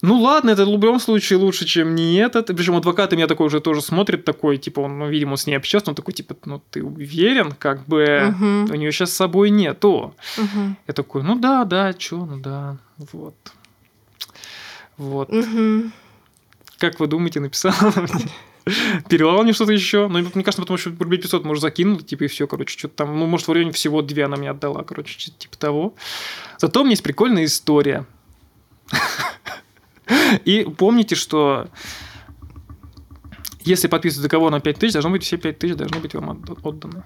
ну 0.00 0.20
ладно, 0.20 0.50
это 0.50 0.64
в 0.64 0.68
любом 0.68 1.00
случае 1.00 1.38
лучше, 1.38 1.64
чем 1.64 1.94
не 1.94 2.14
этот. 2.16 2.46
Причем 2.46 2.76
адвокат 2.76 3.12
меня 3.12 3.26
такой 3.26 3.46
уже 3.46 3.60
тоже 3.60 3.82
смотрит, 3.82 4.24
такой, 4.24 4.56
типа, 4.56 4.80
он, 4.80 4.98
ну, 4.98 5.08
видимо, 5.08 5.36
с 5.36 5.46
ней 5.46 5.56
общался, 5.56 5.90
он 5.90 5.96
такой, 5.96 6.14
типа, 6.14 6.36
ну, 6.44 6.62
ты 6.70 6.84
уверен, 6.84 7.52
как 7.52 7.84
бы, 7.86 8.32
угу. 8.34 8.72
у 8.72 8.76
нее 8.76 8.92
сейчас 8.92 9.10
с 9.10 9.16
собой 9.16 9.50
нету. 9.50 10.14
Угу. 10.36 10.76
Я 10.86 10.94
такой, 10.94 11.22
ну 11.22 11.36
да, 11.36 11.64
да, 11.64 11.92
чё, 11.94 12.24
ну 12.24 12.38
да, 12.38 12.76
вот. 13.12 13.34
Вот. 14.96 15.30
Угу. 15.30 15.90
Как 16.78 17.00
вы 17.00 17.06
думаете, 17.08 17.40
написала 17.40 17.92
мне? 17.96 18.28
Перевела 19.08 19.42
мне 19.42 19.52
что-то 19.52 19.72
еще. 19.72 20.08
Но 20.08 20.18
мне 20.18 20.30
кажется, 20.30 20.60
потому 20.62 20.78
что 20.78 20.90
рублей 20.90 21.18
500, 21.18 21.44
может, 21.44 21.62
закинул, 21.62 22.00
типа, 22.00 22.24
и 22.24 22.26
все, 22.28 22.46
короче, 22.46 22.78
что-то 22.78 22.94
там, 22.96 23.18
ну, 23.18 23.26
может, 23.26 23.48
в 23.48 23.52
районе 23.52 23.72
всего 23.72 24.02
две 24.02 24.26
она 24.26 24.36
мне 24.36 24.50
отдала, 24.50 24.84
короче, 24.84 25.32
типа 25.32 25.56
того. 25.56 25.94
Зато 26.58 26.80
у 26.80 26.84
меня 26.84 26.92
есть 26.92 27.02
прикольная 27.02 27.44
история. 27.44 28.06
И 30.44 30.64
помните, 30.64 31.14
что 31.14 31.68
если 33.60 33.88
подписывать 33.88 34.30
договор 34.30 34.50
на 34.50 34.60
5 34.60 34.78
тысяч, 34.78 34.92
должно 34.94 35.10
быть 35.10 35.24
все 35.24 35.36
5 35.36 35.58
тысяч 35.58 35.76
должны 35.76 36.00
быть 36.00 36.14
вам 36.14 36.44
отданы. 36.62 37.04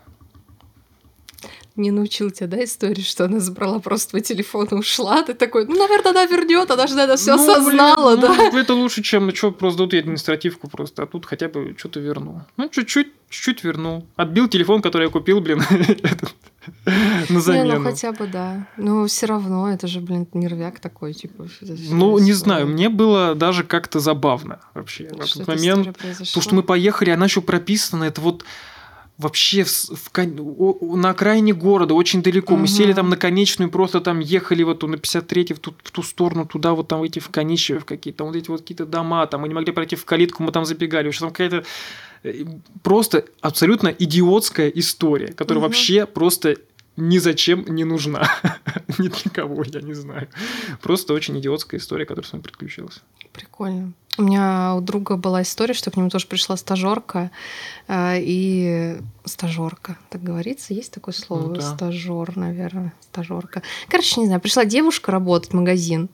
Не 1.74 1.90
научил 1.90 2.30
тебя, 2.30 2.48
да, 2.48 2.64
историю, 2.64 3.04
что 3.04 3.24
она 3.24 3.40
забрала 3.40 3.78
просто 3.78 4.10
твой 4.10 4.20
телефон 4.20 4.68
и 4.70 4.74
ушла? 4.74 5.22
Ты 5.22 5.32
такой, 5.32 5.66
ну, 5.66 5.78
наверное, 5.78 6.10
она 6.10 6.26
вернет, 6.26 6.70
она 6.70 6.86
же, 6.86 6.94
наверное, 6.94 7.16
все 7.16 7.34
ну, 7.34 7.50
осознала, 7.50 8.16
блин, 8.16 8.20
да? 8.20 8.50
Ну, 8.52 8.58
это 8.58 8.74
лучше, 8.74 9.02
чем, 9.02 9.26
ну, 9.26 9.34
что, 9.34 9.52
просто 9.52 9.78
дадут 9.78 9.94
ей 9.94 10.00
административку 10.00 10.68
просто, 10.68 11.04
а 11.04 11.06
тут 11.06 11.24
хотя 11.24 11.48
бы 11.48 11.74
что-то 11.78 12.00
вернул. 12.00 12.42
Ну, 12.58 12.68
чуть-чуть, 12.68 13.08
чуть-чуть 13.30 13.64
вернул. 13.64 14.06
Отбил 14.16 14.48
телефон, 14.48 14.82
который 14.82 15.04
я 15.04 15.10
купил, 15.10 15.40
блин, 15.40 15.62
на 16.86 17.26
Не, 17.28 17.40
замену. 17.40 17.78
ну 17.78 17.84
хотя 17.84 18.12
бы 18.12 18.26
да. 18.26 18.66
Но 18.76 19.06
все 19.06 19.26
равно, 19.26 19.70
это 19.70 19.86
же, 19.86 20.00
блин, 20.00 20.28
нервяк 20.32 20.80
такой, 20.80 21.12
типа. 21.12 21.46
Ну, 21.60 22.18
не 22.18 22.32
знаю, 22.32 22.66
мне 22.66 22.88
было 22.88 23.34
даже 23.34 23.64
как-то 23.64 24.00
забавно 24.00 24.60
вообще 24.74 25.08
в 25.08 25.20
этот 25.20 25.46
момент. 25.46 25.96
Потому 25.96 26.42
что 26.42 26.54
мы 26.54 26.62
поехали, 26.62 27.10
она 27.10 27.26
еще 27.26 27.40
прописана, 27.40 28.04
это 28.04 28.20
вот 28.20 28.44
вообще 29.22 29.64
в, 29.64 29.70
в 29.70 30.96
на 30.96 31.10
окраине 31.10 31.54
города, 31.54 31.94
очень 31.94 32.22
далеко. 32.22 32.54
Мы 32.54 32.62
Мгм. 32.62 32.66
сели 32.68 32.92
там 32.92 33.08
на 33.08 33.16
конечную, 33.16 33.70
просто 33.70 34.00
там 34.00 34.20
ехали 34.20 34.62
вот 34.62 34.82
на 34.82 34.96
53 34.96 35.54
в 35.54 35.58
ту, 35.58 35.74
в 35.82 35.90
ту 35.90 36.02
сторону, 36.02 36.46
туда 36.46 36.72
вот 36.74 36.88
там 36.88 37.02
эти 37.02 37.18
в 37.18 37.28
конечные 37.30 37.80
в 37.80 37.84
какие-то, 37.84 38.18
там 38.18 38.26
вот 38.28 38.36
эти 38.36 38.50
вот 38.50 38.60
какие-то 38.60 38.86
дома, 38.86 39.26
там 39.26 39.40
мы 39.42 39.48
не 39.48 39.54
могли 39.54 39.72
пройти 39.72 39.96
в 39.96 40.04
калитку, 40.04 40.42
мы 40.42 40.52
там 40.52 40.64
забегали. 40.64 41.06
В 41.06 41.08
общем, 41.08 41.20
там 41.20 41.30
какая-то 41.30 41.64
э, 42.24 42.44
просто 42.82 43.24
абсолютно 43.40 43.88
идиотская 43.88 44.68
история, 44.68 45.28
которая 45.32 45.60
Мгм. 45.60 45.68
вообще 45.68 46.06
просто 46.06 46.56
ни 46.96 47.18
зачем 47.18 47.64
не 47.68 47.84
нужна. 47.84 48.28
Ни 48.98 49.08
для 49.08 49.30
кого, 49.32 49.62
я 49.64 49.80
не 49.80 49.94
знаю. 49.94 50.28
Просто 50.82 51.14
очень 51.14 51.38
идиотская 51.38 51.80
история, 51.80 52.04
которая 52.04 52.28
с 52.28 52.32
вами 52.32 52.42
приключилась. 52.42 53.00
Прикольно. 53.32 53.92
У 54.18 54.22
меня 54.24 54.74
у 54.74 54.82
друга 54.82 55.16
была 55.16 55.40
история, 55.40 55.72
что 55.72 55.90
к 55.90 55.96
нему 55.96 56.10
тоже 56.10 56.26
пришла 56.26 56.58
стажерка 56.58 57.30
и 57.90 58.98
стажерка, 59.24 59.96
так 60.10 60.22
говорится, 60.22 60.74
есть 60.74 60.92
такое 60.92 61.14
слово, 61.14 61.48
Ну 61.48 61.54
да. 61.54 61.62
стажер, 61.62 62.36
наверное, 62.36 62.92
стажерка. 63.00 63.62
Короче, 63.88 64.20
не 64.20 64.26
знаю, 64.26 64.42
пришла 64.42 64.66
девушка 64.66 65.10
работать 65.12 65.52
в 65.52 65.54
магазин 65.54 66.10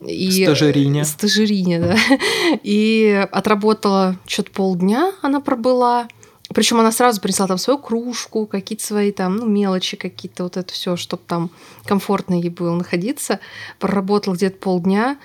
и 0.00 0.44
Стажериня. 0.44 1.04
стажериня, 1.04 1.80
да, 1.80 1.96
и 2.62 3.28
отработала 3.30 4.16
что-то 4.26 4.50
полдня, 4.52 5.12
она 5.20 5.40
пробыла. 5.42 6.08
Причем 6.54 6.80
она 6.80 6.92
сразу 6.92 7.20
принесла 7.20 7.46
там 7.46 7.58
свою 7.58 7.78
кружку, 7.78 8.46
какие-то 8.46 8.84
свои 8.84 9.12
там, 9.12 9.36
ну, 9.36 9.46
мелочи 9.46 9.96
какие-то, 9.96 10.44
вот 10.44 10.56
это 10.56 10.72
все, 10.72 10.96
чтобы 10.96 11.22
там 11.26 11.50
комфортно 11.84 12.34
ей 12.34 12.50
было 12.50 12.74
находиться. 12.74 13.40
Проработала 13.78 14.34
где-то 14.34 14.58
полдня, 14.58 15.18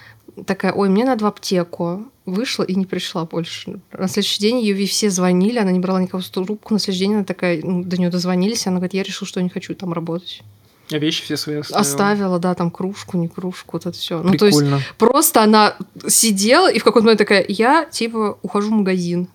такая, 0.45 0.73
ой, 0.73 0.89
мне 0.89 1.05
надо 1.05 1.25
в 1.25 1.27
аптеку. 1.27 2.05
Вышла 2.25 2.63
и 2.63 2.75
не 2.75 2.85
пришла 2.85 3.23
больше. 3.23 3.79
На 3.93 4.09
следующий 4.09 4.41
день 4.41 4.59
ее 4.59 4.85
все 4.85 5.09
звонили, 5.09 5.59
она 5.59 5.71
не 5.71 5.79
брала 5.79 6.01
никого 6.01 6.21
трубку. 6.21 6.73
На 6.73 6.79
следующий 6.79 7.05
день 7.05 7.15
она 7.15 7.23
такая, 7.23 7.61
ну, 7.63 7.83
до 7.83 7.97
нее 7.97 8.09
дозвонились, 8.09 8.67
она 8.67 8.77
говорит, 8.77 8.95
я 8.95 9.03
решила, 9.03 9.25
что 9.25 9.39
я 9.39 9.45
не 9.45 9.49
хочу 9.49 9.73
там 9.75 9.93
работать. 9.93 10.43
Я 10.89 10.99
вещи 10.99 11.23
все 11.23 11.37
свои 11.37 11.57
оставила. 11.57 11.81
Оставила, 11.81 12.39
да, 12.39 12.53
там 12.55 12.71
кружку, 12.71 13.17
не 13.17 13.27
кружку, 13.27 13.71
вот 13.73 13.85
это 13.85 13.97
все. 13.97 14.21
Ну, 14.21 14.33
то 14.33 14.45
есть 14.45 14.61
просто 14.97 15.41
она 15.41 15.75
сидела 16.07 16.71
и 16.71 16.79
в 16.79 16.83
какой-то 16.83 17.05
момент 17.05 17.19
такая, 17.19 17.45
я 17.47 17.85
типа 17.85 18.37
ухожу 18.41 18.69
в 18.69 18.73
магазин. 18.73 19.27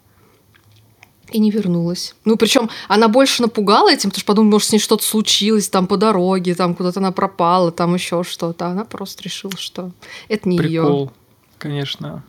И 1.33 1.39
не 1.39 1.51
вернулась. 1.51 2.15
Ну, 2.25 2.37
причем 2.37 2.69
она 2.89 3.09
больше 3.09 3.43
напугала 3.43 3.91
этим, 3.91 4.11
потому 4.11 4.21
что 4.21 4.27
подумала, 4.27 4.53
может, 4.53 4.69
с 4.69 4.73
ней 4.73 4.79
что-то 4.79 5.03
случилось 5.03 5.69
там 5.69 5.87
по 5.87 5.97
дороге, 5.97 6.55
там 6.55 6.75
куда-то 6.75 7.01
она 7.01 7.11
пропала, 7.11 7.73
там 7.73 7.95
еще 7.95 8.23
что-то. 8.23 8.67
Она 8.67 8.85
просто 8.85 9.23
решила, 9.23 9.57
что 9.57 9.93
это 10.29 10.49
не 10.49 10.59
ее. 10.59 11.11
Конечно. 11.59 12.23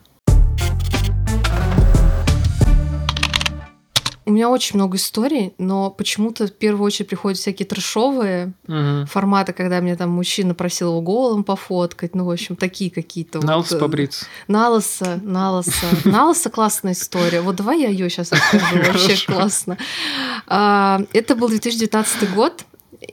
У 4.25 4.31
меня 4.31 4.49
очень 4.49 4.77
много 4.77 4.95
историй, 4.97 5.53
но 5.57 5.89
почему-то 5.89 6.47
в 6.47 6.51
первую 6.53 6.85
очередь 6.85 7.09
приходят 7.09 7.37
всякие 7.37 7.65
трэшовые 7.67 8.53
Мгм. 8.67 9.05
форматы, 9.07 9.51
когда 9.53 9.81
мне 9.81 9.95
там 9.95 10.11
мужчина 10.11 10.53
просил 10.55 10.89
его 10.91 11.01
голым 11.01 11.43
пофоткать, 11.43 12.15
ну, 12.15 12.25
в 12.25 12.31
общем, 12.31 12.55
такие 12.55 12.89
какие-то. 12.89 13.45
На 13.45 13.57
вот, 13.57 13.71
э, 13.71 13.77
побриться. 13.77 14.25
Налоса, 14.47 15.19
Налоса. 15.23 15.85
Налоса 16.05 16.49
классная 16.49 16.93
история. 16.93 17.41
Вот 17.41 17.55
давай 17.57 17.81
я 17.81 17.89
ее 17.89 18.09
сейчас 18.09 18.31
расскажу. 18.31 18.77
Вообще 18.93 19.25
классно. 19.25 19.77
А, 20.47 21.01
Это 21.11 21.35
был 21.35 21.49
2019 21.49 22.33
год, 22.33 22.63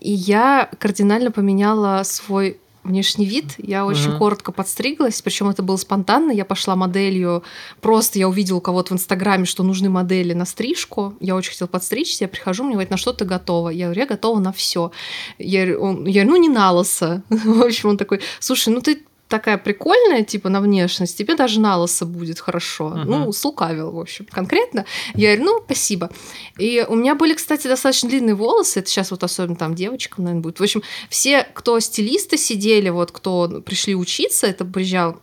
и 0.00 0.12
я 0.12 0.70
кардинально 0.78 1.30
поменяла 1.32 2.02
свой 2.04 2.58
внешний 2.84 3.26
вид. 3.26 3.54
Я 3.58 3.84
очень 3.86 4.10
Мгм. 4.10 4.18
коротко 4.18 4.52
подстриглась, 4.52 5.20
причем 5.22 5.48
это 5.48 5.62
было 5.62 5.76
спонтанно. 5.76 6.30
Я 6.32 6.44
пошла 6.44 6.76
моделью. 6.76 7.42
Просто 7.80 8.18
я 8.18 8.28
увидела 8.28 8.58
у 8.58 8.60
кого-то 8.60 8.90
в 8.94 8.96
Инстаграме, 8.96 9.44
что 9.44 9.62
нужны 9.62 9.90
модели 9.90 10.32
на 10.32 10.44
стрижку. 10.46 11.14
Я 11.20 11.36
очень 11.36 11.50
хотела 11.52 11.68
подстричься. 11.68 12.24
Я 12.24 12.28
прихожу, 12.28 12.64
мне 12.64 12.72
говорят, 12.72 12.90
на 12.90 12.96
что 12.96 13.12
ты 13.12 13.24
готова? 13.24 13.68
Я 13.68 13.86
говорю, 13.86 14.00
я 14.00 14.06
готова 14.06 14.38
на 14.40 14.52
все. 14.52 14.92
Я, 15.38 15.78
он- 15.78 16.06
я 16.06 16.22
говорю, 16.24 16.30
ну 16.30 16.36
не 16.42 16.48
на 16.48 16.72
лысо. 16.72 17.22
В 17.28 17.62
общем, 17.62 17.90
он 17.90 17.96
такой, 17.98 18.20
слушай, 18.38 18.70
ну 18.72 18.80
ты 18.80 19.02
такая 19.30 19.56
прикольная, 19.56 20.24
типа, 20.24 20.50
на 20.50 20.60
внешность, 20.60 21.16
тебе 21.16 21.34
даже 21.34 21.60
на 21.60 21.78
лысо 21.78 22.04
будет 22.04 22.40
хорошо. 22.40 22.90
Мгм. 22.90 23.10
Ну, 23.10 23.32
слукавил, 23.32 23.92
в 23.92 23.98
общем, 23.98 24.26
конкретно. 24.30 24.84
Я 25.14 25.36
говорю, 25.36 25.44
ну, 25.44 25.62
спасибо. 25.64 26.10
И 26.58 26.84
у 26.86 26.94
меня 26.94 27.14
были, 27.14 27.34
кстати, 27.34 27.66
достаточно 27.66 28.10
длинные 28.10 28.34
волосы, 28.34 28.80
это 28.80 28.88
сейчас 28.90 29.10
вот 29.10 29.24
особенно 29.24 29.56
там 29.56 29.74
девочкам, 29.74 30.24
наверное, 30.24 30.42
будет. 30.42 30.60
В 30.60 30.62
общем, 30.62 30.82
все, 31.08 31.46
кто 31.54 31.80
стилисты 31.80 32.36
сидели, 32.36 32.90
вот, 32.90 33.12
кто 33.12 33.62
пришли 33.64 33.94
учиться, 33.94 34.46
это 34.46 34.64
приезжал 34.64 35.20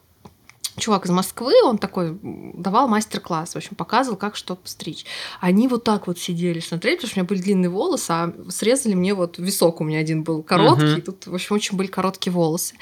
чувак 0.78 1.06
из 1.06 1.12
Москвы, 1.12 1.54
он 1.64 1.78
такой 1.78 2.18
давал 2.22 2.88
мастер-класс, 2.88 3.54
в 3.54 3.56
общем, 3.58 3.76
показывал, 3.76 4.18
как 4.18 4.36
что 4.36 4.56
постричь. 4.56 5.06
Они 5.42 5.68
вот 5.68 5.84
так 5.84 6.08
вот 6.08 6.20
сидели, 6.20 6.60
смотрели, 6.60 6.96
потому 6.96 7.10
что 7.10 7.20
у 7.20 7.22
меня 7.22 7.28
были 7.28 7.42
длинные 7.42 7.70
волосы, 7.70 8.12
а 8.12 8.34
срезали 8.50 8.94
мне 8.94 9.14
вот 9.14 9.38
висок 9.38 9.82
у 9.82 9.84
меня 9.84 10.00
один 10.00 10.24
был 10.24 10.44
короткий, 10.44 10.86
Мгм. 10.86 11.02
тут, 11.02 11.28
в 11.28 11.34
общем, 11.34 11.56
очень 11.56 11.78
были 11.78 11.88
короткие 11.88 12.34
волосы. 12.34 12.76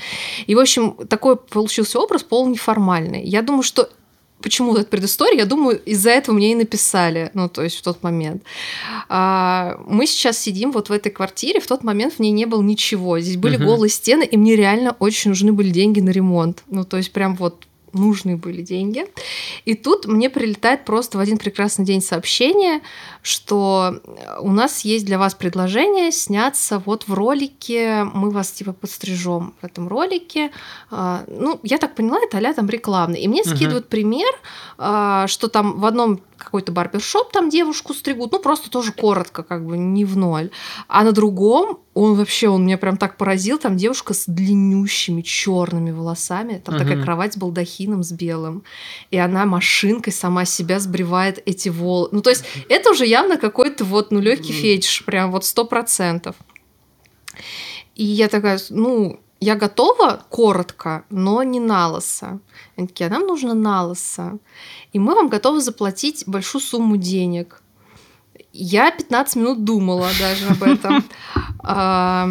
И, 0.46 0.56
в 0.56 0.60
общем, 0.60 0.96
такой 1.08 1.38
получился 1.38 2.00
образ 2.00 2.24
полунеформальный. 2.24 3.24
Я 3.24 3.42
думаю, 3.42 3.64
что 3.64 3.90
Почему 4.42 4.76
эта 4.76 4.86
предыстория? 4.86 5.40
Я 5.40 5.46
думаю, 5.46 5.82
из-за 5.86 6.12
этого 6.12 6.36
мне 6.36 6.52
и 6.52 6.56
написали, 6.56 7.32
ну, 7.34 7.50
то 7.50 7.64
есть 7.64 7.78
в 7.78 7.82
тот 7.82 8.04
момент. 8.04 8.44
А, 9.08 9.80
мы 9.88 10.06
сейчас 10.06 10.38
сидим 10.38 10.72
вот 10.72 10.90
в 10.90 10.92
этой 10.92 11.10
квартире, 11.12 11.60
в 11.60 11.66
тот 11.68 11.84
момент 11.84 12.16
в 12.16 12.20
ней 12.20 12.32
не 12.32 12.46
было 12.46 12.62
ничего. 12.62 13.20
Здесь 13.20 13.38
были 13.38 13.56
Мгм. 13.56 13.66
голые 13.66 13.90
стены, 13.90 14.24
и 14.24 14.38
мне 14.38 14.56
реально 14.56 14.96
очень 15.00 15.30
нужны 15.32 15.52
были 15.54 15.70
деньги 15.70 16.02
на 16.02 16.10
ремонт. 16.10 16.64
Ну, 16.68 16.84
то 16.84 16.98
есть 16.98 17.12
прям 17.12 17.36
вот 17.36 17.66
нужны 17.96 18.38
были 18.38 18.62
деньги. 18.62 19.06
И 19.66 19.74
тут 19.76 20.06
мне 20.06 20.30
прилетает 20.30 20.86
просто 20.86 21.18
в 21.18 21.22
один 21.22 21.38
прекрасный 21.38 21.86
день 21.86 22.02
сообщение, 22.02 22.82
что 23.22 24.02
у 24.40 24.52
нас 24.52 24.82
есть 24.82 25.06
для 25.06 25.18
вас 25.18 25.34
предложение 25.34 26.12
сняться 26.12 26.82
вот 26.86 27.08
в 27.08 27.14
ролике, 27.14 28.04
мы 28.14 28.30
вас 28.30 28.52
типа 28.52 28.74
подстрижем 28.74 29.54
в 29.62 29.66
этом 29.66 29.88
ролике. 29.88 30.52
А, 30.92 31.24
Ну, 31.28 31.60
я 31.64 31.78
так 31.78 31.96
поняла, 31.96 32.20
это 32.22 32.38
а 32.38 32.54
там 32.54 32.70
рекламный. 32.70 33.22
И 33.22 33.28
мне 33.28 33.42
Мгм. 33.46 33.56
скидывают 33.56 33.90
пример, 33.90 34.32
а, 34.78 35.28
что 35.28 35.48
там 35.48 35.80
в 35.80 35.86
одном 35.86 36.22
какой-то 36.38 36.72
барбершоп 36.72 37.32
там 37.32 37.50
девушку 37.50 37.94
стригут, 37.94 38.32
ну 38.32 38.40
просто 38.40 38.70
тоже 38.70 38.92
коротко, 38.92 39.44
как 39.44 39.66
бы 39.66 39.78
не 39.78 40.06
в 40.06 40.18
ноль. 40.18 40.50
А 40.88 41.04
на 41.04 41.12
другом 41.12 41.80
он 41.96 42.16
вообще, 42.16 42.50
он 42.50 42.66
меня 42.66 42.78
прям 42.78 42.98
так 42.98 43.18
поразил, 43.18 43.58
там 43.58 43.78
девушка 43.78 44.14
с 44.14 44.26
длиннющими 44.28 45.22
черными 45.22 45.92
волосами, 45.92 46.62
там 46.64 46.78
такая 46.78 46.98
Мгм. 46.98 47.06
кровать 47.06 47.34
с 47.34 47.38
балдахином 47.38 48.04
с 48.04 48.12
белым, 48.12 48.64
и 49.12 49.18
она 49.18 49.46
машинкой 49.46 50.12
сама 50.12 50.44
себя 50.44 50.80
сбривает 50.82 51.42
эти 51.46 51.70
волосы. 51.70 52.10
Ну 52.14 52.22
то 52.22 52.30
есть 52.30 52.44
это 52.68 52.92
уже 52.92 53.06
явно 53.06 53.38
какой-то 53.38 53.86
вот, 53.86 54.12
ну 54.12 54.20
легкий 54.20 54.52
фетиш, 54.52 55.06
прям 55.06 55.32
вот 55.32 55.46
сто 55.46 55.64
процентов. 55.64 56.36
И 57.96 58.04
я 58.04 58.28
такая, 58.28 58.60
ну, 58.70 59.22
я 59.40 59.56
готова 59.56 60.26
коротко, 60.30 61.06
но 61.10 61.44
не 61.44 61.62
на 61.62 61.88
лысо. 61.88 62.42
Они 62.76 62.88
такие, 62.88 63.08
а 63.08 63.10
нам 63.10 63.26
нужно 63.26 63.54
на 63.54 63.86
лысо. 63.86 64.38
И 64.92 65.00
мы 65.00 65.16
вам 65.16 65.30
готовы 65.30 65.62
заплатить 65.62 66.26
большую 66.28 66.62
сумму 66.62 66.98
денег. 66.98 67.62
Я 68.58 68.90
15 68.90 69.36
минут 69.36 69.64
думала 69.66 70.08
даже 70.20 70.48
об 70.48 70.64
этом. 70.64 71.04
А, 71.68 72.30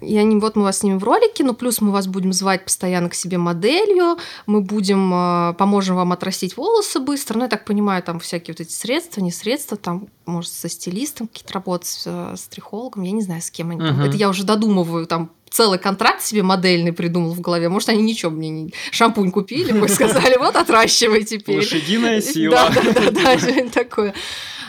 И 0.00 0.16
они, 0.16 0.36
вот 0.36 0.56
мы 0.56 0.62
вас 0.62 0.78
снимем 0.78 0.98
в 0.98 1.04
ролике, 1.04 1.44
ну 1.44 1.52
плюс 1.52 1.82
мы 1.82 1.92
вас 1.92 2.06
будем 2.06 2.32
звать 2.32 2.64
постоянно 2.64 3.10
к 3.10 3.14
себе 3.14 3.36
моделью, 3.36 4.16
мы 4.46 4.62
будем, 4.62 5.10
а, 5.12 5.52
поможем 5.52 5.96
вам 5.96 6.12
отрастить 6.12 6.56
волосы 6.56 6.98
быстро, 6.98 7.36
ну 7.36 7.42
я 7.42 7.50
так 7.50 7.66
понимаю, 7.66 8.02
там 8.02 8.18
всякие 8.18 8.54
вот 8.54 8.60
эти 8.62 8.72
средства, 8.72 9.20
не 9.20 9.30
средства, 9.30 9.76
там, 9.76 10.08
может, 10.24 10.50
со 10.50 10.70
стилистом 10.70 11.28
какие-то 11.28 11.52
работать, 11.52 11.88
с, 11.88 12.04
э, 12.06 12.34
с 12.38 12.48
трихологом, 12.48 13.02
я 13.02 13.10
не 13.10 13.20
знаю, 13.20 13.42
с 13.42 13.50
кем 13.50 13.70
они. 13.70 13.82
Мгм. 13.82 14.00
Это 14.00 14.16
я 14.16 14.30
уже 14.30 14.44
додумываю, 14.44 15.06
там, 15.06 15.30
целый 15.50 15.78
контракт 15.78 16.22
себе 16.22 16.42
модельный 16.42 16.92
придумал 16.92 17.34
в 17.34 17.40
голове. 17.40 17.68
Может, 17.68 17.90
они 17.90 18.02
ничего 18.02 18.30
мне 18.30 18.48
не... 18.48 18.74
Шампунь 18.92 19.30
купили, 19.30 19.72
мы 19.72 19.88
сказали, 19.90 20.36
вот 20.38 20.56
отращивай 20.56 21.24
теперь. 21.24 21.58
Лошадиная 21.58 22.22
сила. 22.22 22.70
Да, 22.74 23.10
да, 23.10 23.36
да, 23.36 23.68
такое. 23.72 24.14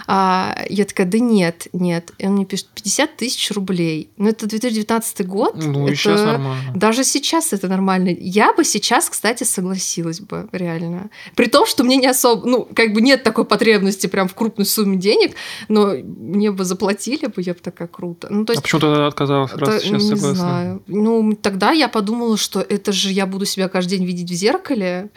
А, 0.09 0.63
я 0.69 0.85
такая, 0.85 1.05
да 1.05 1.19
нет, 1.19 1.67
нет. 1.73 2.11
И 2.17 2.25
он 2.25 2.33
мне 2.35 2.45
пишет, 2.45 2.69
50 2.73 3.17
тысяч 3.17 3.51
рублей. 3.51 4.09
Ну, 4.17 4.29
это 4.29 4.47
2019 4.47 5.25
год. 5.27 5.55
Ну, 5.57 5.85
и 5.87 5.91
это- 5.91 5.95
сейчас 5.97 6.21
нормально. 6.21 6.71
Даже 6.73 7.03
сейчас 7.03 7.51
это 7.51 7.67
нормально. 7.67 8.15
Я 8.17 8.53
бы 8.53 8.63
сейчас, 8.63 9.09
кстати, 9.09 9.43
согласилась 9.43 10.21
бы, 10.21 10.47
реально. 10.53 11.09
При 11.35 11.47
том, 11.47 11.65
что 11.65 11.83
мне 11.83 11.97
не 11.97 12.07
особо, 12.07 12.47
ну, 12.47 12.67
как 12.73 12.93
бы 12.93 13.01
нет 13.01 13.23
такой 13.23 13.43
потребности 13.43 14.07
прям 14.07 14.29
в 14.29 14.33
крупной 14.33 14.65
сумме 14.65 14.95
денег, 14.97 15.35
но 15.67 15.87
мне 15.97 16.51
бы 16.51 16.63
заплатили 16.63 17.25
бы, 17.25 17.41
я 17.41 17.53
бы 17.53 17.59
такая 17.59 17.89
круто. 17.89 18.27
Ну, 18.31 18.45
то 18.45 18.51
А 18.51 18.53
есть 18.53 18.63
почему 18.63 18.79
ты 18.81 18.87
отказалась, 18.87 19.51
раз 19.53 19.69
это- 19.69 19.79
сейчас 19.81 20.03
не 20.03 20.09
согласна? 20.15 20.35
знаю. 20.35 20.83
Ну, 20.87 21.33
тогда 21.33 21.71
я 21.71 21.89
подумала, 21.89 22.37
что 22.37 22.61
это 22.61 22.93
же 22.93 23.11
я 23.11 23.25
буду 23.25 23.45
себя 23.45 23.67
каждый 23.67 23.97
день 23.97 24.05
видеть 24.07 24.31
в 24.31 24.33
зеркале, 24.33 25.09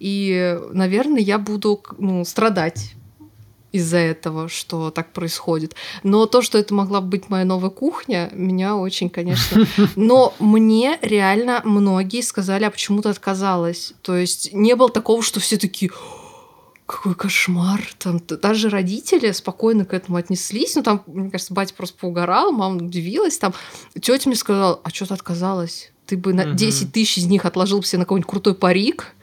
и, 0.00 0.58
наверное, 0.72 1.20
я 1.20 1.38
буду 1.38 1.82
ну, 1.98 2.24
страдать. 2.24 2.94
Из-за 3.72 3.98
этого, 3.98 4.48
что 4.48 4.90
так 4.90 5.12
происходит. 5.12 5.74
Но 6.02 6.26
то, 6.26 6.42
что 6.42 6.58
это 6.58 6.72
могла 6.74 7.00
быть 7.00 7.28
моя 7.28 7.44
новая 7.44 7.70
кухня, 7.70 8.30
меня 8.32 8.76
очень, 8.76 9.10
конечно... 9.10 9.66
Но 9.96 10.34
мне 10.38 10.98
реально 11.02 11.60
многие 11.64 12.22
сказали, 12.22 12.64
а 12.64 12.70
почему 12.70 13.02
ты 13.02 13.10
отказалась? 13.10 13.92
То 14.02 14.16
есть 14.16 14.52
не 14.52 14.74
было 14.74 14.90
такого, 14.90 15.22
что 15.22 15.40
все 15.40 15.58
такие 15.58 15.90
какой 16.86 17.14
кошмар. 17.14 17.86
Там 17.98 18.18
даже 18.26 18.70
родители 18.70 19.30
спокойно 19.32 19.84
к 19.84 19.92
этому 19.92 20.16
отнеслись. 20.16 20.74
Ну, 20.74 20.82
там, 20.82 21.02
мне 21.06 21.30
кажется, 21.30 21.52
батя 21.52 21.74
просто 21.74 21.98
поугорал, 21.98 22.50
мама 22.50 22.76
удивилась. 22.76 23.36
Там 23.36 23.52
тетя 24.00 24.30
мне 24.30 24.36
сказала, 24.36 24.80
а 24.82 24.90
что 24.90 25.06
ты 25.06 25.14
отказалась? 25.14 25.92
Ты 26.08 26.16
бы 26.16 26.32
на 26.32 26.46
10 26.46 26.90
тысяч 26.90 27.18
из 27.18 27.26
них 27.26 27.44
отложил 27.44 27.82
себе 27.82 27.98
на 27.98 28.04
какой-нибудь 28.06 28.30
крутой 28.30 28.54
парик 28.54 29.14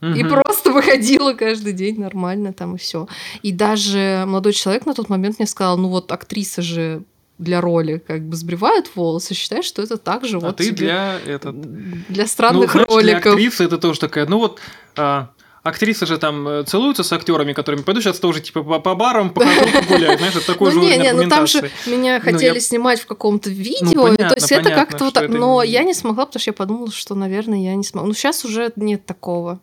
и 0.00 0.24
просто 0.24 0.72
выходила 0.72 1.34
каждый 1.34 1.72
день 1.72 2.00
нормально 2.00 2.52
там 2.52 2.74
и 2.74 2.78
все. 2.78 3.06
И 3.42 3.52
даже 3.52 4.24
молодой 4.26 4.52
человек 4.52 4.84
на 4.84 4.94
тот 4.94 5.08
момент 5.08 5.38
мне 5.38 5.46
сказал, 5.46 5.78
ну 5.78 5.88
вот 5.88 6.10
актриса 6.10 6.60
же 6.60 7.02
для 7.38 7.60
роли 7.60 8.02
как 8.04 8.22
бы 8.22 8.36
сбривают 8.36 8.90
волосы, 8.94 9.34
считаешь, 9.34 9.64
что 9.64 9.82
это 9.82 9.96
также 9.96 10.38
а 10.38 10.40
вот 10.40 10.56
ты 10.56 10.72
для 10.72 11.18
этот 11.24 11.60
для 12.08 12.26
странных 12.26 12.74
ну, 12.74 12.84
роликов. 12.86 13.22
Для 13.22 13.32
актрисы 13.32 13.64
это 13.64 13.78
тоже 13.78 14.00
такая, 14.00 14.26
ну 14.26 14.38
вот 14.38 14.60
а, 14.96 15.30
Актрисы 15.62 16.06
же 16.06 16.18
там 16.18 16.48
э, 16.48 16.64
целуются 16.64 17.04
с 17.04 17.12
актерами, 17.12 17.52
которыми 17.52 17.82
пойду 17.82 18.00
сейчас 18.00 18.18
тоже 18.18 18.40
типа 18.40 18.64
по, 18.64 18.80
по 18.80 18.94
барам, 18.96 19.30
по 19.30 19.44
гулять, 19.88 20.18
знаешь, 20.18 20.34
это 20.34 20.46
такой 20.46 20.74
ну, 20.74 20.82
же 20.82 20.88
не, 20.88 20.96
не, 20.98 21.12
ну 21.12 21.28
там 21.28 21.46
же 21.46 21.70
меня 21.86 22.18
ну, 22.18 22.24
хотели 22.32 22.54
я... 22.54 22.60
снимать 22.60 23.00
в 23.00 23.06
каком-то 23.06 23.48
видео, 23.48 23.94
ну, 23.94 24.02
понятно, 24.02 24.30
то 24.30 24.34
есть 24.34 24.50
это 24.50 24.70
как-то 24.70 25.04
вот 25.04 25.14
так, 25.14 25.24
это... 25.24 25.32
но 25.32 25.62
я 25.62 25.84
не 25.84 25.94
смогла, 25.94 26.26
потому 26.26 26.40
что 26.40 26.48
я 26.48 26.52
подумала, 26.54 26.90
что, 26.90 27.14
наверное, 27.14 27.58
я 27.60 27.76
не 27.76 27.84
смогу. 27.84 28.08
Ну 28.08 28.14
сейчас 28.14 28.44
уже 28.44 28.72
нет 28.74 29.06
такого. 29.06 29.60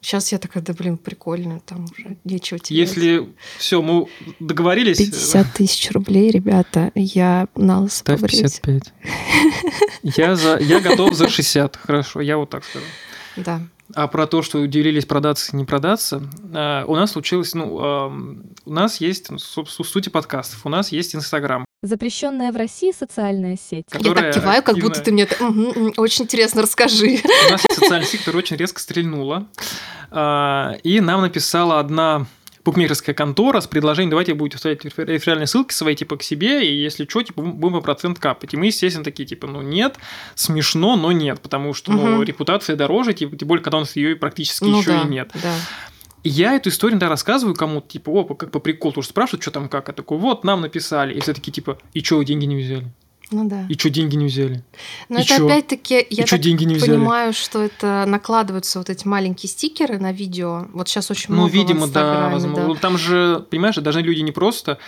Сейчас 0.00 0.30
я 0.32 0.38
такая, 0.38 0.62
да 0.62 0.72
блин, 0.72 0.96
прикольно, 0.96 1.60
там 1.60 1.84
уже 1.84 2.16
нечего 2.24 2.58
терять. 2.58 2.88
Если 2.88 3.28
все, 3.58 3.82
мы 3.82 4.06
договорились. 4.40 4.98
50 4.98 5.52
тысяч 5.54 5.90
рублей, 5.90 6.30
ребята, 6.30 6.92
я 6.94 7.48
на 7.54 7.80
лысо 7.80 7.98
Ставь 7.98 8.20
55. 8.20 8.82
Я, 10.02 10.36
за, 10.36 10.58
я 10.58 10.80
готов 10.80 11.14
за 11.14 11.28
60, 11.28 11.76
хорошо, 11.76 12.20
я 12.20 12.38
вот 12.38 12.50
так 12.50 12.64
скажу. 12.64 12.84
Да. 13.36 13.60
А 13.94 14.06
про 14.06 14.26
то, 14.26 14.42
что 14.42 14.66
делились 14.66 15.06
продаться 15.06 15.56
не 15.56 15.64
продаться, 15.64 16.22
а, 16.54 16.84
у 16.86 16.94
нас 16.94 17.12
случилось, 17.12 17.54
ну, 17.54 18.50
у 18.64 18.72
нас 18.72 19.00
есть, 19.00 19.30
ну, 19.30 19.38
сути 19.38 20.08
подкастов, 20.08 20.66
у 20.66 20.68
нас 20.68 20.92
есть 20.92 21.14
Инстаграм. 21.14 21.64
Запрещенная 21.82 22.52
в 22.52 22.56
России 22.56 22.92
социальная 22.92 23.56
сеть. 23.56 23.84
Я 23.92 24.14
так 24.14 24.34
киваю, 24.34 24.62
как 24.62 24.78
будто 24.78 25.00
ты 25.00 25.12
мне... 25.12 25.28
Очень 25.96 26.24
интересно, 26.24 26.62
расскажи. 26.62 27.20
У 27.24 27.52
нас 27.52 27.64
есть 27.64 27.80
социальная 27.80 28.06
сеть, 28.06 28.20
которая 28.20 28.42
очень 28.42 28.56
резко 28.56 28.80
стрельнула. 28.80 29.46
А, 30.10 30.72
и 30.82 31.00
нам 31.00 31.20
написала 31.22 31.78
одна 31.78 32.26
букмекерская 32.68 33.14
контора 33.14 33.60
с 33.62 33.66
предложением, 33.66 34.10
давайте 34.10 34.34
будете 34.34 34.58
ставить 34.58 34.84
реферальные 34.84 35.46
ссылки 35.46 35.72
свои, 35.72 35.94
типа, 35.94 36.18
к 36.18 36.22
себе, 36.22 36.68
и 36.68 36.74
если 36.74 37.06
что, 37.06 37.22
типа, 37.22 37.40
будем 37.40 37.76
по 37.76 37.80
процент 37.80 38.18
капать. 38.18 38.52
И 38.52 38.56
мы, 38.58 38.66
естественно, 38.66 39.04
такие, 39.04 39.26
типа, 39.26 39.46
ну, 39.46 39.62
нет, 39.62 39.96
смешно, 40.34 40.96
но 40.96 41.10
нет, 41.10 41.40
потому 41.40 41.72
что, 41.72 41.92
ну, 41.92 42.16
угу. 42.16 42.22
репутация 42.22 42.76
дороже, 42.76 43.14
типа, 43.14 43.36
тем 43.36 43.48
более, 43.48 43.64
когда 43.64 43.78
у 43.78 43.80
нас 43.80 43.96
ее 43.96 44.16
практически 44.16 44.64
ну, 44.64 44.80
еще 44.80 44.90
да, 44.90 45.02
и 45.02 45.08
нет. 45.08 45.30
Да. 45.42 45.54
И 46.24 46.28
я 46.28 46.56
эту 46.56 46.68
историю 46.68 46.98
да, 46.98 47.08
рассказываю 47.08 47.54
кому-то, 47.54 47.88
типа, 47.88 48.10
о, 48.10 48.24
как 48.34 48.50
по 48.50 48.58
приколу, 48.58 48.92
тоже 48.92 49.08
спрашивают, 49.08 49.40
что 49.40 49.50
там, 49.50 49.70
как. 49.70 49.88
Я 49.88 49.94
такой, 49.94 50.18
вот, 50.18 50.44
нам 50.44 50.60
написали. 50.60 51.14
И 51.14 51.20
все 51.20 51.32
таки 51.32 51.50
типа, 51.50 51.78
и 51.94 52.02
что, 52.02 52.22
деньги 52.22 52.44
не 52.44 52.62
взяли? 52.62 52.92
Ну 53.30 53.48
да. 53.48 53.66
И 53.68 53.74
что, 53.78 53.90
деньги 53.90 54.16
не 54.16 54.26
взяли? 54.26 54.62
Но 55.08 55.18
и 55.18 55.22
это 55.22 55.36
чё? 55.36 55.46
опять-таки, 55.46 55.94
я 56.10 56.24
и 56.24 56.26
так 56.26 56.40
деньги 56.40 56.64
не 56.64 56.76
понимаю, 56.76 57.32
что 57.32 57.62
это 57.62 58.04
накладываются 58.06 58.78
вот 58.78 58.88
эти 58.88 59.06
маленькие 59.06 59.50
стикеры 59.50 59.98
на 59.98 60.12
видео. 60.12 60.66
Вот 60.72 60.88
сейчас 60.88 61.10
очень 61.10 61.26
ну, 61.28 61.42
много 61.42 61.52
Ну, 61.52 61.60
видимо, 61.60 61.86
в 61.86 61.92
да, 61.92 62.30
возможно. 62.30 62.74
Да. 62.74 62.80
Там 62.80 62.96
же, 62.96 63.44
понимаешь, 63.50 63.76
даже 63.76 64.00
люди 64.00 64.20
не 64.20 64.32
просто... 64.32 64.78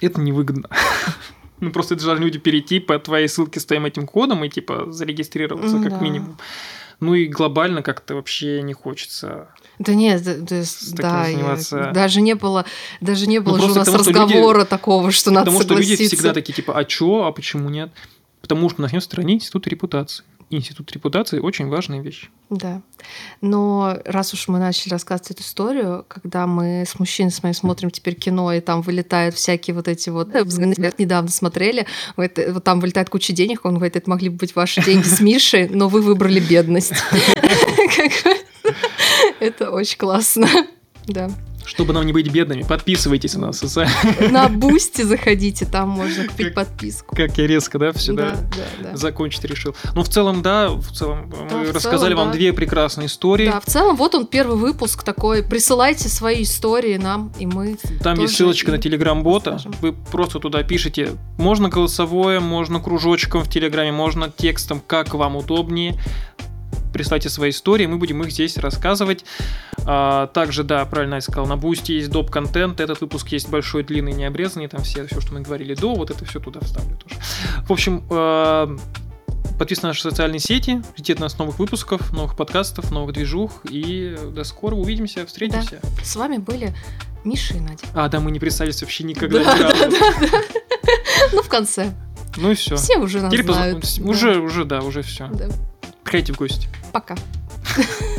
Это 0.00 0.20
невыгодно. 0.20 0.68
ну, 1.60 1.72
просто 1.72 1.94
это 1.94 2.04
же 2.04 2.16
люди 2.16 2.38
перейти 2.38 2.78
по 2.78 2.98
твоей 3.00 3.28
ссылке 3.28 3.58
с 3.58 3.66
твоим 3.66 3.84
этим 3.84 4.06
кодом 4.06 4.44
и, 4.44 4.48
типа, 4.48 4.92
зарегистрироваться 4.92 5.76
Ну 5.76 5.82
как 5.82 5.98
да. 5.98 6.00
минимум. 6.00 6.38
Ну 7.00 7.14
и 7.14 7.26
глобально 7.26 7.82
как-то 7.82 8.14
вообще 8.16 8.60
не 8.62 8.72
хочется 8.74 9.48
Да 9.78 9.94
нет, 9.94 10.22
да, 10.24 10.34
да, 10.34 10.44
таким 10.46 10.94
да, 10.96 11.24
заниматься. 11.26 11.90
даже 11.94 12.20
не 12.20 12.34
было, 12.34 12.64
даже 13.00 13.28
не 13.28 13.38
было 13.38 13.58
же 13.60 13.70
у 13.70 13.74
нас 13.74 13.86
тому, 13.86 13.98
что 13.98 14.10
люди- 14.10 14.18
разговора 14.22 14.64
такого, 14.64 15.10
что 15.12 15.30
надо 15.30 15.46
Потому 15.46 15.62
что 15.62 15.74
люди 15.74 15.90
согласиться. 15.90 16.16
всегда 16.16 16.32
такие, 16.34 16.54
типа, 16.54 16.76
а 16.76 16.84
чё, 16.84 17.24
а 17.24 17.32
почему 17.32 17.68
нет? 17.70 17.90
Потому 18.40 18.68
что 18.68 18.82
в 19.00 19.04
стране 19.04 19.34
институт 19.34 19.66
репутации. 19.68 20.24
Институт 20.50 20.90
репутации 20.92 21.38
очень 21.40 21.68
важная 21.68 22.00
вещь. 22.00 22.30
Да. 22.48 22.80
Но 23.42 23.98
раз 24.06 24.32
уж 24.32 24.48
мы 24.48 24.58
начали 24.58 24.90
рассказывать 24.90 25.32
эту 25.32 25.42
историю, 25.42 26.06
когда 26.08 26.46
мы 26.46 26.84
с 26.86 26.98
мужчиной 26.98 27.30
с 27.30 27.42
моим 27.42 27.54
смотрим 27.54 27.90
теперь 27.90 28.14
кино, 28.14 28.52
и 28.52 28.60
там 28.60 28.80
вылетают 28.80 29.34
всякие 29.34 29.74
вот 29.74 29.88
эти 29.88 30.08
вот... 30.08 30.34
э, 30.34 30.44
Недавно 30.44 31.30
смотрели, 31.30 31.86
вот, 32.16 32.38
вот 32.48 32.64
там 32.64 32.80
вылетает 32.80 33.10
куча 33.10 33.34
денег, 33.34 33.64
он 33.64 33.74
говорит, 33.74 33.96
это 33.96 34.08
могли 34.08 34.30
бы 34.30 34.36
быть 34.36 34.56
ваши 34.56 34.82
деньги 34.82 35.06
с 35.06 35.20
Мишей, 35.20 35.68
но 35.68 35.88
вы 35.88 36.00
выбрали 36.00 36.40
бедность. 36.40 36.94
Это 39.40 39.70
очень 39.70 39.98
классно. 39.98 40.48
Да. 41.06 41.30
Чтобы 41.68 41.92
нам 41.92 42.06
не 42.06 42.14
быть 42.14 42.32
бедными, 42.32 42.62
подписывайтесь 42.62 43.34
на 43.34 43.48
нас. 43.48 43.62
На 44.30 44.48
Boosty 44.48 45.02
заходите, 45.02 45.66
там 45.66 45.90
можно 45.90 46.26
купить 46.26 46.54
подписку. 46.54 47.14
Как 47.14 47.36
я 47.36 47.46
резко, 47.46 47.78
да, 47.78 47.92
все, 47.92 48.14
Да, 48.14 48.30
да, 48.30 48.36
да, 48.82 48.90
да. 48.90 48.96
закончить 48.96 49.44
решил. 49.44 49.76
Ну, 49.94 50.02
в 50.02 50.08
целом, 50.08 50.40
да, 50.40 50.70
в 50.70 50.90
целом, 50.92 51.30
Да, 51.30 51.56
мы 51.56 51.64
в 51.66 51.72
рассказали 51.72 52.12
целом, 52.12 52.24
вам 52.24 52.28
да. 52.28 52.32
две 52.38 52.54
прекрасные 52.54 53.06
истории. 53.06 53.50
Да, 53.50 53.60
в 53.60 53.66
целом, 53.66 53.96
вот 53.96 54.14
он 54.14 54.26
первый 54.26 54.56
выпуск 54.56 55.02
такой. 55.02 55.42
Присылайте 55.42 56.08
свои 56.08 56.42
истории 56.42 56.96
нам, 56.96 57.32
и 57.38 57.44
мы 57.44 57.76
Там 58.02 58.18
есть 58.18 58.36
ссылочка 58.36 58.70
на 58.70 58.78
телеграм-бота. 58.78 59.60
Вы 59.82 59.92
просто 59.92 60.38
туда 60.38 60.62
пишете. 60.62 61.10
Можно 61.36 61.68
голосовое, 61.68 62.40
можно 62.40 62.80
кружочком 62.80 63.42
в 63.44 63.50
телеграме, 63.50 63.92
можно 63.92 64.32
текстом, 64.34 64.80
как 64.86 65.12
вам 65.12 65.36
удобнее. 65.36 66.00
Присылайте 66.98 67.28
свои 67.28 67.50
истории, 67.50 67.86
мы 67.86 67.96
будем 67.96 68.20
их 68.24 68.32
здесь 68.32 68.56
рассказывать. 68.56 69.24
А, 69.86 70.26
также, 70.26 70.64
да, 70.64 70.84
правильно 70.84 71.14
я 71.14 71.20
сказал, 71.20 71.46
на 71.46 71.56
Boosty 71.56 71.92
есть 71.92 72.10
доп. 72.10 72.28
контент. 72.28 72.80
Этот 72.80 73.00
выпуск 73.00 73.28
есть 73.28 73.48
большой, 73.48 73.84
длинный, 73.84 74.10
необрезанный. 74.12 74.66
Там 74.66 74.82
все, 74.82 75.06
все, 75.06 75.20
что 75.20 75.32
мы 75.32 75.42
говорили 75.42 75.74
до, 75.74 75.94
вот 75.94 76.10
это 76.10 76.24
все 76.24 76.40
туда 76.40 76.58
вставлю 76.60 76.96
тоже. 76.96 77.14
В 77.68 77.70
общем, 77.72 78.02
а, 78.10 78.66
подписывайтесь 79.60 79.82
на 79.84 79.88
наши 79.90 80.02
социальные 80.02 80.40
сети, 80.40 80.82
ждите 80.96 81.12
от 81.12 81.20
нас 81.20 81.38
новых 81.38 81.60
выпусков, 81.60 82.12
новых 82.12 82.36
подкастов, 82.36 82.90
новых 82.90 83.12
движух. 83.12 83.64
И 83.70 84.16
до 84.34 84.42
скорого 84.42 84.80
увидимся, 84.80 85.24
встретимся. 85.24 85.80
С 86.02 86.16
вами 86.16 86.38
были 86.38 86.74
Миша 87.22 87.54
и 87.54 87.60
Надя. 87.60 87.86
А, 87.94 88.08
да, 88.08 88.18
мы 88.18 88.32
не 88.32 88.40
представились 88.40 88.82
вообще 88.82 89.04
никогда 89.04 89.38
Да, 89.44 89.56
да, 89.56 89.72
да, 89.72 89.88
да. 89.88 90.42
Ну, 91.32 91.42
в 91.44 91.48
конце. 91.48 91.94
Ну 92.36 92.50
и 92.50 92.54
все. 92.56 92.74
Все 92.74 92.98
уже 92.98 93.20
нас 93.20 93.32
Теперь 93.32 93.46
поз- 93.46 93.56
знают. 93.56 93.84
Уже, 94.00 94.40
уже, 94.40 94.64
да, 94.64 94.80
уже 94.80 95.02
все. 95.02 95.28
Да. 95.28 95.46
Да. 95.46 95.54
Приходите 96.08 96.32
в 96.32 96.36
гости. 96.36 96.68
Пока. 96.90 97.16